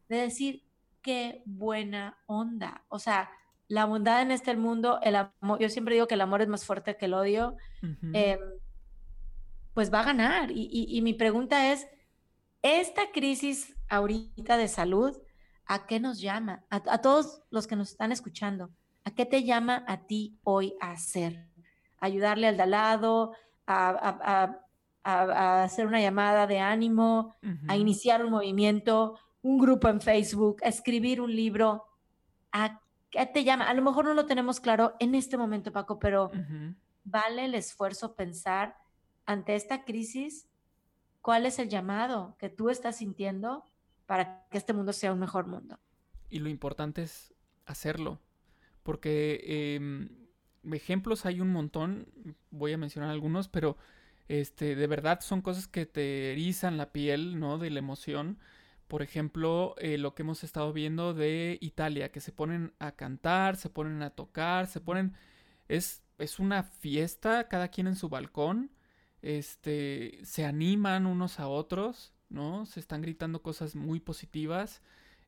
de 0.10 0.18
decir 0.18 0.64
qué 1.02 1.42
buena 1.46 2.18
onda. 2.28 2.84
O 2.90 3.00
sea, 3.00 3.30
la 3.68 3.86
bondad 3.86 4.22
en 4.22 4.32
este 4.32 4.56
mundo, 4.56 5.00
el 5.02 5.16
amor, 5.16 5.60
yo 5.60 5.70
siempre 5.70 5.96
digo 5.96 6.08
que 6.08 6.16
el 6.16 6.22
amor 6.22 6.42
es 6.42 6.48
más 6.48 6.66
fuerte 6.66 6.98
que 6.98 7.06
el 7.06 7.14
odio, 7.16 7.58
em, 8.14 8.40
pues 9.74 9.92
va 9.92 10.02
a 10.02 10.06
ganar. 10.06 10.52
y 10.52 11.02
mi 11.02 11.14
pregunta 11.14 11.72
es, 11.72 11.88
esta 12.62 13.12
crisis 13.12 13.76
ahorita 13.90 14.58
de 14.58 14.68
salud, 14.68 15.18
¿a 15.68 15.86
qué 15.86 16.00
nos 16.00 16.20
llama? 16.22 16.64
A, 16.70 17.00
todos 17.00 17.42
los 17.50 17.68
que 17.68 17.76
nos 17.76 17.92
están 17.92 18.12
escuchando, 18.12 18.70
¿a 19.04 19.12
qué 19.12 19.26
te 19.26 19.44
llama 19.44 19.84
a 19.88 20.06
ti 20.06 20.38
hoy 20.44 20.76
a 20.80 20.92
hacer? 20.92 21.48
ayudarle 22.00 22.48
al 22.48 22.58
de 22.58 22.64
al 22.64 22.72
lado, 22.72 23.34
a, 23.66 24.62
hacer 25.04 25.88
una 25.88 26.02
llamada 26.02 26.48
de 26.48 26.60
ánimo, 26.60 27.36
a 27.68 27.78
iniciar 27.78 28.26
un 28.26 28.32
movimiento, 28.32 29.18
un 29.42 29.58
grupo 29.58 29.88
en 29.88 30.02
Facebook, 30.02 30.58
a 30.64 30.68
escribir 30.68 31.22
un 31.22 31.34
libro. 31.34 31.86
¿A 32.52 32.82
qué 33.10 33.26
te 33.26 33.46
llama? 33.46 33.70
A 33.70 33.74
lo 33.74 33.82
mejor 33.82 34.06
no 34.06 34.14
lo 34.14 34.26
tenemos 34.26 34.60
claro 34.60 34.96
en 35.00 35.16
este 35.16 35.38
momento, 35.38 35.72
Paco, 35.72 35.98
pero 35.98 36.32
vale 37.06 37.46
el 37.46 37.56
esfuerzo 37.56 38.16
pensar 38.16 38.76
ante 39.26 39.56
esta 39.56 39.86
crisis 39.86 40.50
cuál 41.22 41.46
es 41.46 41.58
el 41.60 41.70
llamado 41.70 42.36
que 42.38 42.50
tú 42.50 42.70
estás 42.70 42.98
sintiendo 42.98 43.64
para 44.08 44.48
que 44.50 44.58
este 44.58 44.74
mundo 44.74 44.94
sea 44.94 45.14
un 45.14 45.20
mejor 45.20 45.46
mundo. 45.46 45.80
Y 46.30 46.40
lo 46.40 46.50
importante 46.50 47.04
es 47.04 47.34
hacerlo, 47.66 48.20
porque 48.82 49.76
em, 49.76 50.10
ejemplos 50.74 51.26
hay 51.26 51.40
un 51.42 51.52
montón, 51.52 52.08
voy 52.50 52.74
a 52.74 52.78
mencionar 52.78 53.12
algunos, 53.12 53.48
pero 53.48 53.78
este, 54.28 54.76
de 54.76 54.88
verdad 54.88 55.20
son 55.22 55.42
cosas 55.42 55.68
que 55.68 55.86
te 55.86 56.32
erizan 56.32 56.78
la 56.78 56.92
piel, 56.92 57.40
¿no? 57.40 57.60
De 57.60 57.70
la 57.70 57.80
emoción. 57.80 58.40
Por 58.88 59.02
ejemplo, 59.02 59.76
eh, 59.80 59.98
lo 59.98 60.16
que 60.16 60.24
hemos 60.24 60.44
estado 60.44 60.74
viendo 60.74 61.14
de 61.14 61.58
Italia, 61.62 62.12
que 62.12 62.22
se 62.22 62.32
ponen 62.32 62.74
a 62.80 62.94
cantar, 62.94 63.58
se 63.58 63.70
ponen 63.70 64.02
a 64.02 64.12
tocar, 64.12 64.68
se 64.68 64.82
ponen... 64.82 65.14
Es, 65.68 66.04
es 66.18 66.40
una 66.40 66.64
fiesta, 66.64 67.50
cada 67.50 67.68
quien 67.68 67.88
en 67.88 67.96
su 67.96 68.10
balcón, 68.10 68.72
este, 69.22 70.20
se 70.24 70.46
animan 70.46 71.06
unos 71.06 71.40
a 71.40 71.48
otros, 71.48 72.14
¿no? 72.30 72.66
Se 72.66 72.80
están 72.80 73.02
gritando 73.02 73.42
cosas 73.42 73.76
muy 73.76 74.00
positivas. 74.00 74.82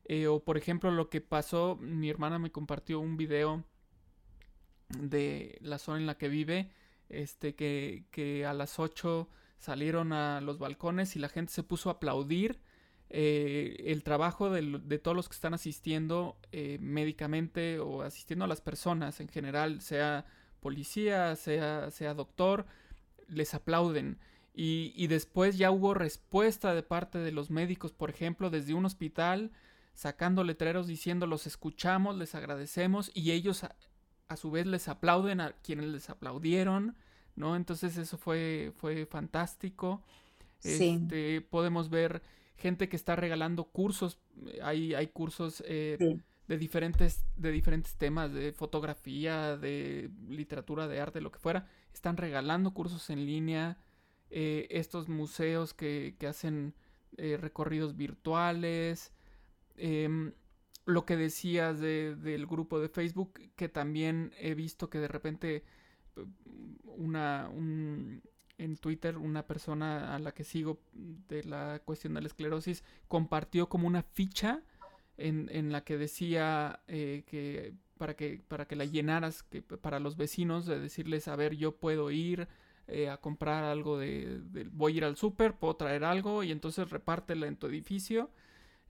Eh, 0.04 0.26
o 0.26 0.42
por 0.42 0.56
ejemplo 0.56 0.90
lo 0.90 1.08
que 1.10 1.20
pasó, 1.20 1.76
mi 1.76 2.08
hermana 2.10 2.38
me 2.38 2.50
compartió 2.50 3.00
un 3.00 3.16
video 3.16 3.64
de 4.88 5.58
la 5.60 5.78
zona 5.78 5.98
en 5.98 6.06
la 6.06 6.18
que 6.18 6.28
vive, 6.28 6.72
este, 7.08 7.54
que, 7.54 8.06
que 8.10 8.46
a 8.46 8.54
las 8.54 8.78
8 8.78 9.28
salieron 9.58 10.12
a 10.12 10.40
los 10.40 10.58
balcones 10.58 11.14
y 11.16 11.18
la 11.18 11.28
gente 11.28 11.52
se 11.52 11.62
puso 11.62 11.90
a 11.90 11.94
aplaudir 11.94 12.60
eh, 13.12 13.76
el 13.86 14.04
trabajo 14.04 14.50
de, 14.50 14.98
todos 14.98 15.16
los 15.16 15.28
que 15.28 15.34
están 15.34 15.52
asistiendo 15.52 16.38
eh, 16.52 16.78
médicamente 16.80 17.80
o 17.80 18.02
asistiendo 18.02 18.44
a 18.44 18.48
las 18.48 18.60
personas 18.60 19.18
en 19.18 19.26
general, 19.26 19.80
sea 19.80 20.26
policía, 20.60 21.34
sea, 21.34 21.90
sea 21.90 22.14
doctor, 22.14 22.66
les 23.26 23.52
aplauden. 23.52 24.18
Y, 24.52 25.06
después 25.06 25.56
ya 25.56 25.70
hubo 25.70 25.94
respuesta 25.94 26.74
de 26.74 26.82
parte 26.82 27.18
de 27.18 27.32
los 27.32 27.50
médicos, 27.50 27.92
por 27.92 28.10
ejemplo, 28.10 28.50
desde 28.50 28.74
un 28.74 28.84
hospital, 28.84 29.52
sacando 29.94 30.44
letreros 30.44 30.86
diciendo 30.86 31.26
los 31.26 31.46
escuchamos, 31.46 32.16
les 32.16 32.34
agradecemos 32.34 33.10
y 33.14 33.30
ellos 33.30 33.64
a, 33.64 34.36
su 34.36 34.50
vez 34.50 34.66
les 34.66 34.88
aplauden 34.88 35.40
a 35.40 35.52
quienes 35.52 35.86
les 35.86 36.10
aplaudieron, 36.10 36.96
¿no? 37.36 37.56
Entonces 37.56 37.96
eso 37.96 38.18
fue, 38.18 38.72
fue 38.76 39.06
fantástico. 39.06 40.02
Este, 40.62 41.40
podemos 41.40 41.88
ver 41.88 42.22
gente 42.56 42.88
que 42.88 42.96
está 42.96 43.16
regalando 43.16 43.64
cursos, 43.64 44.18
hay, 44.62 44.94
hay 44.94 45.06
cursos 45.06 45.62
eh, 45.66 46.18
de, 46.46 46.58
diferentes, 46.58 47.24
de 47.36 47.50
diferentes 47.50 47.94
temas, 47.94 48.32
de 48.32 48.52
fotografía, 48.52 49.56
de 49.56 50.10
literatura, 50.28 50.86
de 50.86 51.00
arte, 51.00 51.20
lo 51.20 51.32
que 51.32 51.38
fuera, 51.38 51.66
están 51.94 52.18
regalando 52.18 52.74
cursos 52.74 53.08
en 53.08 53.24
línea 53.24 53.78
eh, 54.30 54.66
estos 54.70 55.08
museos 55.08 55.74
que, 55.74 56.16
hacen 56.28 56.74
eh, 57.16 57.36
recorridos 57.36 57.96
virtuales, 57.96 59.12
em, 59.76 60.32
lo 60.86 61.04
que 61.04 61.16
decías 61.16 61.80
del 61.80 62.46
grupo 62.46 62.80
de 62.80 62.88
Facebook, 62.88 63.40
que 63.56 63.68
también 63.68 64.32
he 64.38 64.54
visto 64.54 64.90
que 64.90 64.98
de 64.98 65.08
repente 65.08 65.64
una, 66.84 67.50
en 68.60 68.76
Twitter 68.76 69.16
una 69.16 69.46
persona 69.46 70.14
a 70.14 70.18
la 70.18 70.32
que 70.32 70.44
sigo 70.44 70.80
de 70.92 71.44
la 71.44 71.80
cuestión 71.84 72.14
de 72.14 72.20
la 72.20 72.26
esclerosis 72.26 72.84
compartió 73.08 73.68
como 73.68 73.86
una 73.86 74.02
ficha 74.02 74.62
en, 75.16 75.72
la 75.72 75.82
que 75.84 75.98
decía 75.98 76.80
eh, 76.88 77.24
que 77.26 77.74
para 77.98 78.14
que 78.16 78.42
para 78.48 78.66
que 78.66 78.76
la 78.76 78.84
llenaras 78.86 79.42
que 79.42 79.62
para 79.62 80.00
los 80.00 80.16
vecinos 80.16 80.66
de 80.66 80.78
decirles 80.78 81.28
a 81.28 81.36
ver 81.36 81.56
yo 81.56 81.76
puedo 81.76 82.10
ir 82.10 82.48
eh, 82.90 83.08
a 83.08 83.18
comprar 83.18 83.64
algo 83.64 83.98
de, 83.98 84.40
voy 84.72 84.94
a 84.94 84.96
ir 84.96 85.04
al 85.04 85.16
súper, 85.16 85.54
puedo 85.56 85.76
traer 85.76 86.04
algo 86.04 86.42
y 86.42 86.52
entonces 86.52 86.90
repártela 86.90 87.46
en 87.46 87.56
tu 87.56 87.66
edificio. 87.66 88.30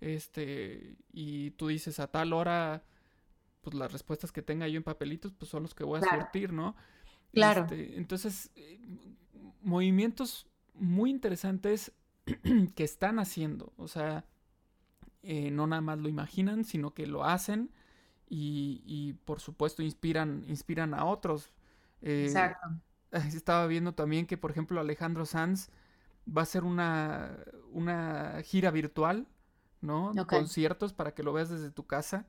Este, 0.00 0.96
y 1.12 1.50
tú 1.52 1.68
dices 1.68 2.00
a 2.00 2.10
tal 2.10 2.32
hora, 2.32 2.82
pues 3.60 3.74
las 3.74 3.92
respuestas 3.92 4.32
que 4.32 4.42
tenga 4.42 4.66
yo 4.68 4.78
en 4.78 4.82
papelitos, 4.82 5.32
pues 5.32 5.50
son 5.50 5.62
los 5.62 5.74
que 5.74 5.84
voy 5.84 6.00
a 6.00 6.08
sortir, 6.08 6.52
¿no? 6.52 6.74
Claro. 7.32 7.62
Este, 7.62 7.96
entonces, 7.96 8.50
eh, 8.56 8.80
movimientos 9.62 10.46
muy 10.74 11.10
interesantes 11.10 11.92
que 12.74 12.84
están 12.84 13.18
haciendo. 13.18 13.72
O 13.76 13.88
sea, 13.88 14.24
eh, 15.22 15.50
no 15.50 15.66
nada 15.66 15.82
más 15.82 15.98
lo 15.98 16.08
imaginan, 16.08 16.64
sino 16.64 16.94
que 16.94 17.06
lo 17.06 17.24
hacen 17.24 17.70
y, 18.32 19.14
por 19.24 19.40
supuesto 19.40 19.82
inspiran, 19.82 20.44
inspiran 20.48 20.94
a 20.94 21.04
otros. 21.04 21.52
Eh, 22.00 22.24
Exacto. 22.26 22.68
Estaba 23.34 23.66
viendo 23.66 23.94
también 23.94 24.26
que, 24.26 24.36
por 24.36 24.50
ejemplo, 24.50 24.80
Alejandro 24.80 25.26
Sanz 25.26 25.70
va 26.26 26.42
a 26.42 26.44
hacer 26.44 26.64
una, 26.64 27.38
una 27.72 28.40
gira 28.44 28.70
virtual, 28.70 29.26
¿no? 29.80 30.12
Conciertos 30.28 30.92
para 30.92 31.14
que 31.14 31.22
lo 31.22 31.32
veas 31.32 31.48
desde 31.48 31.70
tu 31.70 31.86
casa, 31.86 32.26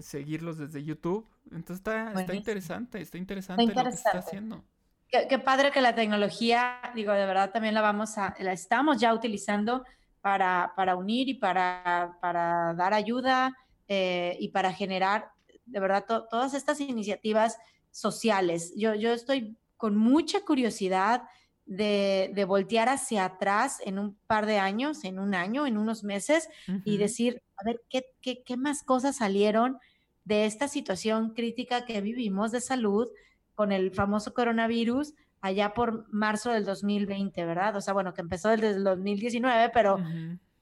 seguirlos 0.00 0.58
desde 0.58 0.84
YouTube. 0.84 1.26
Entonces 1.46 1.76
está, 1.76 2.12
está 2.12 2.34
interesante, 2.34 3.00
está 3.00 3.18
interesante, 3.18 3.66
lo 3.66 3.82
que 3.82 3.88
está 3.88 4.18
haciendo. 4.18 4.64
Qué, 5.08 5.38
padre 5.38 5.70
que 5.70 5.80
la 5.80 5.94
tecnología, 5.94 6.80
digo, 6.94 7.12
de 7.12 7.24
verdad 7.24 7.50
también 7.50 7.74
la 7.74 7.80
vamos 7.80 8.18
a, 8.18 8.34
la 8.40 8.52
estamos 8.52 9.00
ya 9.00 9.14
utilizando 9.14 9.84
para, 10.20 10.74
para 10.76 10.96
unir 10.96 11.30
y 11.30 11.34
para, 11.34 12.18
para 12.20 12.74
dar 12.74 12.92
ayuda 12.92 13.56
eh, 13.88 14.36
y 14.38 14.48
para 14.48 14.72
generar, 14.72 15.30
de 15.64 15.80
verdad, 15.80 16.04
todas 16.06 16.52
estas 16.52 16.80
iniciativas 16.80 17.56
sociales. 17.90 18.74
Yo, 18.76 18.94
yo 18.94 19.12
estoy 19.12 19.56
con 19.78 19.96
mucha 19.96 20.44
curiosidad 20.44 21.22
de, 21.64 22.30
de, 22.34 22.44
voltear 22.44 22.88
hacia 22.88 23.24
atrás 23.24 23.80
en 23.84 23.98
un 23.98 24.18
par 24.26 24.46
de 24.46 24.58
años, 24.58 25.04
en 25.04 25.18
un 25.18 25.34
año, 25.34 25.66
en 25.66 25.76
unos 25.78 26.02
meses, 26.02 26.48
y 26.84 26.96
decir, 26.96 27.42
a 27.56 27.64
ver, 27.64 27.82
¿qué, 27.88 28.06
¿qué, 28.20 28.42
qué, 28.42 28.56
más 28.56 28.82
cosas 28.82 29.16
salieron 29.16 29.78
de 30.24 30.46
esta 30.46 30.66
situación 30.66 31.34
crítica 31.34 31.84
que 31.84 32.00
vivimos 32.00 32.52
de 32.52 32.60
salud 32.60 33.08
con 33.54 33.70
el 33.70 33.92
famoso 33.92 34.34
coronavirus 34.34 35.14
allá 35.40 35.74
por 35.74 36.06
marzo 36.12 36.52
del 36.52 36.64
2020, 36.64 37.44
¿verdad? 37.44 37.76
O 37.76 37.80
sea, 37.80 37.94
bueno, 37.94 38.14
que 38.14 38.22
empezó 38.22 38.48
desde 38.48 38.70
el 38.70 38.84
2019, 38.84 39.70
pero 39.72 39.98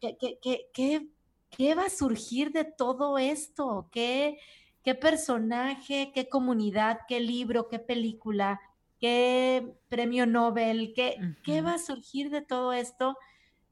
¿qué, 0.01 0.17
qué, 0.19 0.39
qué, 0.73 1.09
qué, 1.51 1.75
va 1.75 1.87
a 1.87 1.91
surgir 1.91 2.53
de 2.53 2.65
todo 2.65 3.17
esto? 3.19 3.89
¿Qué, 3.93 4.39
¿Qué 4.83 4.95
personaje, 4.95 6.13
qué 6.15 6.29
comunidad, 6.29 7.01
qué 7.09 7.21
libro, 7.21 7.69
qué 7.69 7.79
película, 7.79 8.61
qué 8.99 9.75
premio 9.89 10.27
Nobel, 10.27 10.93
qué, 10.95 11.17
qué 11.45 11.63
va 11.63 11.75
a 11.75 11.79
surgir 11.79 12.31
de 12.31 12.43
todo 12.43 12.73
esto? 12.73 13.17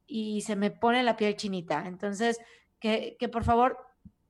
Y 0.06 0.42
se 0.42 0.56
me 0.56 0.70
pone 0.70 1.02
la 1.02 1.16
piel 1.16 1.36
chinita. 1.36 1.84
Entonces, 1.86 2.38
que, 2.78 3.16
que 3.18 3.28
por 3.28 3.44
favor 3.44 3.78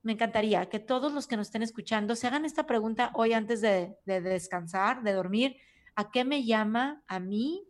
me 0.05 0.12
encantaría 0.12 0.68
que 0.68 0.78
todos 0.78 1.12
los 1.12 1.26
que 1.26 1.36
nos 1.36 1.49
estén 1.49 1.62
escuchando 1.62 2.14
se 2.14 2.26
hagan 2.26 2.45
esta 2.45 2.66
pregunta 2.66 3.11
hoy 3.14 3.32
antes 3.32 3.62
de, 3.62 3.97
descansar, 4.05 5.03
de 5.03 5.12
dormir. 5.12 5.57
¿A 5.97 6.11
qué 6.11 6.24
me 6.24 6.45
llama 6.45 7.03
a 7.09 7.18
mí 7.18 7.66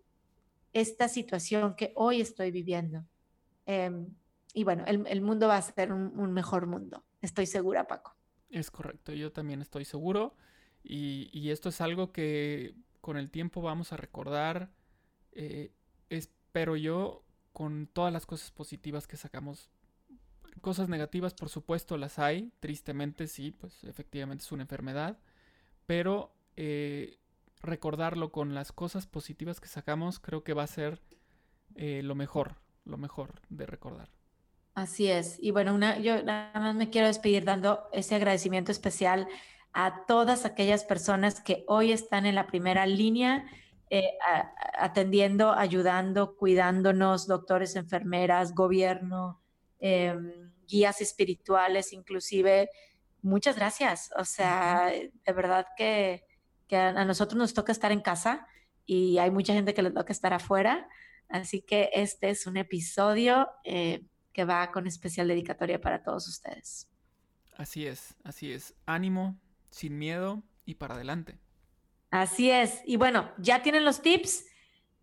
esta 0.73 1.09
situación 1.09 1.77
que 1.77 1.93
hoy 1.95 2.21
estoy 2.21 2.51
viviendo? 2.51 3.05
Em, 3.67 4.09
y 4.53 4.65
bueno, 4.65 4.85
el, 4.87 5.21
mundo 5.21 5.47
va 5.47 5.59
a 5.59 5.63
ser 5.63 5.93
un, 5.93 6.33
mejor 6.33 6.67
mundo. 6.67 7.05
Estoy 7.23 7.47
segura, 7.47 7.87
Paco. 7.87 8.17
Es 8.51 8.69
correcto, 8.71 9.13
yo 9.13 9.33
también 9.33 9.63
estoy 9.63 9.85
seguro. 9.85 10.37
Y, 10.83 11.51
esto 11.51 11.69
es 11.69 11.81
algo 11.81 12.11
que 12.11 12.75
con 13.05 13.19
el 13.19 13.31
tiempo 13.31 13.61
vamos 13.61 13.93
a 13.93 13.99
recordar, 13.99 14.71
eh, 15.33 15.75
espero 16.09 16.75
yo, 16.75 17.23
con 17.53 17.87
todas 17.87 18.11
las 18.11 18.25
cosas 18.25 18.51
positivas 18.51 19.07
que 19.07 19.19
sacamos 19.19 19.69
Cosas 20.61 20.89
negativas, 20.89 21.35
por 21.35 21.51
supuesto, 21.51 21.99
las 21.99 22.19
hay. 22.19 22.51
Tristemente, 22.61 23.27
sí, 23.27 23.51
pues 23.51 23.85
efectivamente 23.85 24.45
es 24.45 24.53
una 24.53 24.63
enfermedad. 24.63 25.19
Pero 25.85 26.33
eh, 26.57 27.19
recordarlo 27.61 28.33
con 28.33 28.55
las 28.55 28.73
cosas 28.73 29.07
positivas 29.07 29.61
que 29.61 29.69
sacamos, 29.69 30.21
creo 30.21 30.43
que 30.43 30.55
va 30.55 30.63
a 30.63 30.69
ser 30.69 31.03
eh, 31.75 32.01
lo 32.03 32.15
mejor, 32.15 32.63
lo 32.87 32.97
mejor 32.97 33.43
de 33.51 33.67
recordar. 33.67 34.09
Así 34.75 35.11
es. 35.11 35.37
Y 35.43 35.51
bueno, 35.51 35.75
una, 35.75 35.99
yo 35.99 36.23
nada 36.23 36.59
más 36.59 36.75
me 36.75 36.89
quiero 36.89 37.09
despedir 37.09 37.45
dando 37.45 37.87
ese 37.93 38.15
agradecimiento 38.15 38.73
especial 38.73 39.29
a 39.75 40.05
todas 40.07 40.45
aquellas 40.45 40.85
personas 40.85 41.41
que 41.41 41.65
hoy 41.67 41.93
están 41.93 42.27
en 42.27 42.37
la 42.37 42.47
primera 42.47 42.87
línea, 42.87 43.45
eh, 43.91 44.13
atendiendo, 44.79 45.53
ayudando, 45.53 46.37
cuidándonos, 46.37 47.27
doctores, 47.27 47.77
enfermeras, 47.77 48.55
gobierno, 48.55 49.45
Em, 49.87 50.51
guías 50.67 51.03
espirituales, 51.03 51.93
inclusive. 51.93 52.71
Muchas 53.21 53.55
gracias. 53.55 54.11
O 54.17 54.25
sea, 54.25 54.87
de 54.87 55.33
verdad 55.35 55.67
que, 55.77 56.25
a 56.71 57.05
nosotros 57.05 57.37
nos 57.37 57.53
toca 57.53 57.71
estar 57.71 57.93
en 57.93 58.01
casa 58.01 58.47
y 58.87 59.19
hay 59.19 59.31
mucha 59.31 59.53
gente 59.53 59.75
que 59.75 59.83
le 59.83 59.91
toca 59.91 60.11
estar 60.11 60.33
afuera. 60.33 60.89
Así 61.29 61.61
que 61.61 61.91
este 61.93 62.31
es 62.31 62.47
un 62.47 62.57
episodio 62.57 63.47
eh, 63.63 64.07
que 64.33 64.47
va 64.47 64.73
con 64.73 64.87
especial 64.87 65.29
dedicatoria 65.29 65.79
para 65.79 66.03
todos 66.03 66.29
ustedes. 66.29 66.89
Así 67.59 67.87
es, 67.87 68.17
así 68.25 68.51
es. 68.51 68.75
Ánimo, 68.87 69.39
sin 69.75 69.99
miedo 69.99 70.43
y 70.65 70.75
para 70.75 70.95
adelante. 70.95 71.39
Así 72.11 72.51
es. 72.51 72.83
Y 72.87 72.97
bueno, 72.97 73.33
ya 73.39 73.63
tienen 73.63 73.85
los 73.85 74.03
tips 74.03 74.45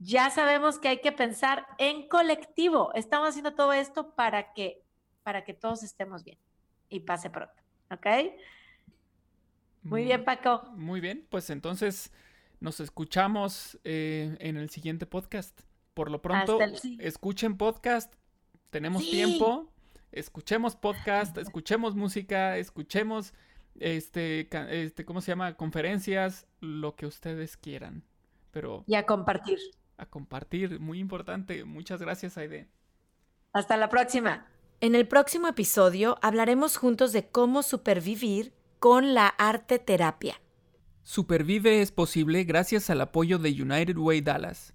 ya 0.03 0.31
sabemos 0.31 0.79
que 0.79 0.87
hay 0.87 0.99
que 0.99 1.11
pensar 1.11 1.67
en 1.77 2.07
colectivo. 2.07 2.91
Estamos 2.95 3.29
haciendo 3.29 3.53
todo 3.53 3.71
esto 3.71 4.15
para 4.15 4.51
que, 4.53 4.83
para 5.21 5.43
que 5.43 5.53
todos 5.53 5.83
estemos 5.83 6.23
bien 6.23 6.39
y 6.89 7.01
pase 7.01 7.29
pronto. 7.29 7.53
¿Ok? 7.91 8.07
Muy 9.83 10.05
bien, 10.05 10.25
Paco. 10.25 10.63
Muy 10.75 11.01
bien, 11.01 11.27
pues 11.29 11.51
entonces 11.51 12.11
nos 12.59 12.79
escuchamos 12.79 13.79
eh, 13.83 14.35
en 14.39 14.57
el 14.57 14.71
siguiente 14.71 15.05
podcast. 15.05 15.61
Por 15.93 16.09
lo 16.09 16.21
pronto, 16.21 16.57
escuchen 16.99 17.57
podcast, 17.57 18.11
tenemos 18.71 19.07
tiempo, 19.07 19.71
escuchemos 20.11 20.75
podcast, 20.75 21.37
escuchemos 21.37 21.95
música, 21.95 22.57
escuchemos, 22.57 23.33
este, 23.79 24.49
este, 24.69 25.05
¿cómo 25.05 25.21
se 25.21 25.31
llama? 25.31 25.55
Conferencias, 25.55 26.47
lo 26.59 26.95
que 26.95 27.05
ustedes 27.05 27.57
quieran. 27.57 28.03
Pero... 28.51 28.83
Y 28.87 28.95
a 28.95 29.05
compartir 29.05 29.59
a 30.01 30.05
compartir. 30.07 30.79
Muy 30.79 30.99
importante. 30.99 31.63
Muchas 31.63 32.01
gracias, 32.01 32.37
Aide. 32.37 32.67
Hasta 33.53 33.77
la 33.77 33.89
próxima. 33.89 34.47
En 34.81 34.95
el 34.95 35.07
próximo 35.07 35.47
episodio 35.47 36.17
hablaremos 36.21 36.77
juntos 36.77 37.13
de 37.13 37.27
cómo 37.29 37.61
supervivir 37.61 38.53
con 38.79 39.13
la 39.13 39.27
arte 39.27 39.77
terapia. 39.77 40.41
Supervive 41.03 41.81
es 41.81 41.91
posible 41.91 42.43
gracias 42.43 42.89
al 42.89 43.01
apoyo 43.01 43.37
de 43.37 43.51
United 43.51 43.97
Way 43.97 44.21
Dallas. 44.21 44.73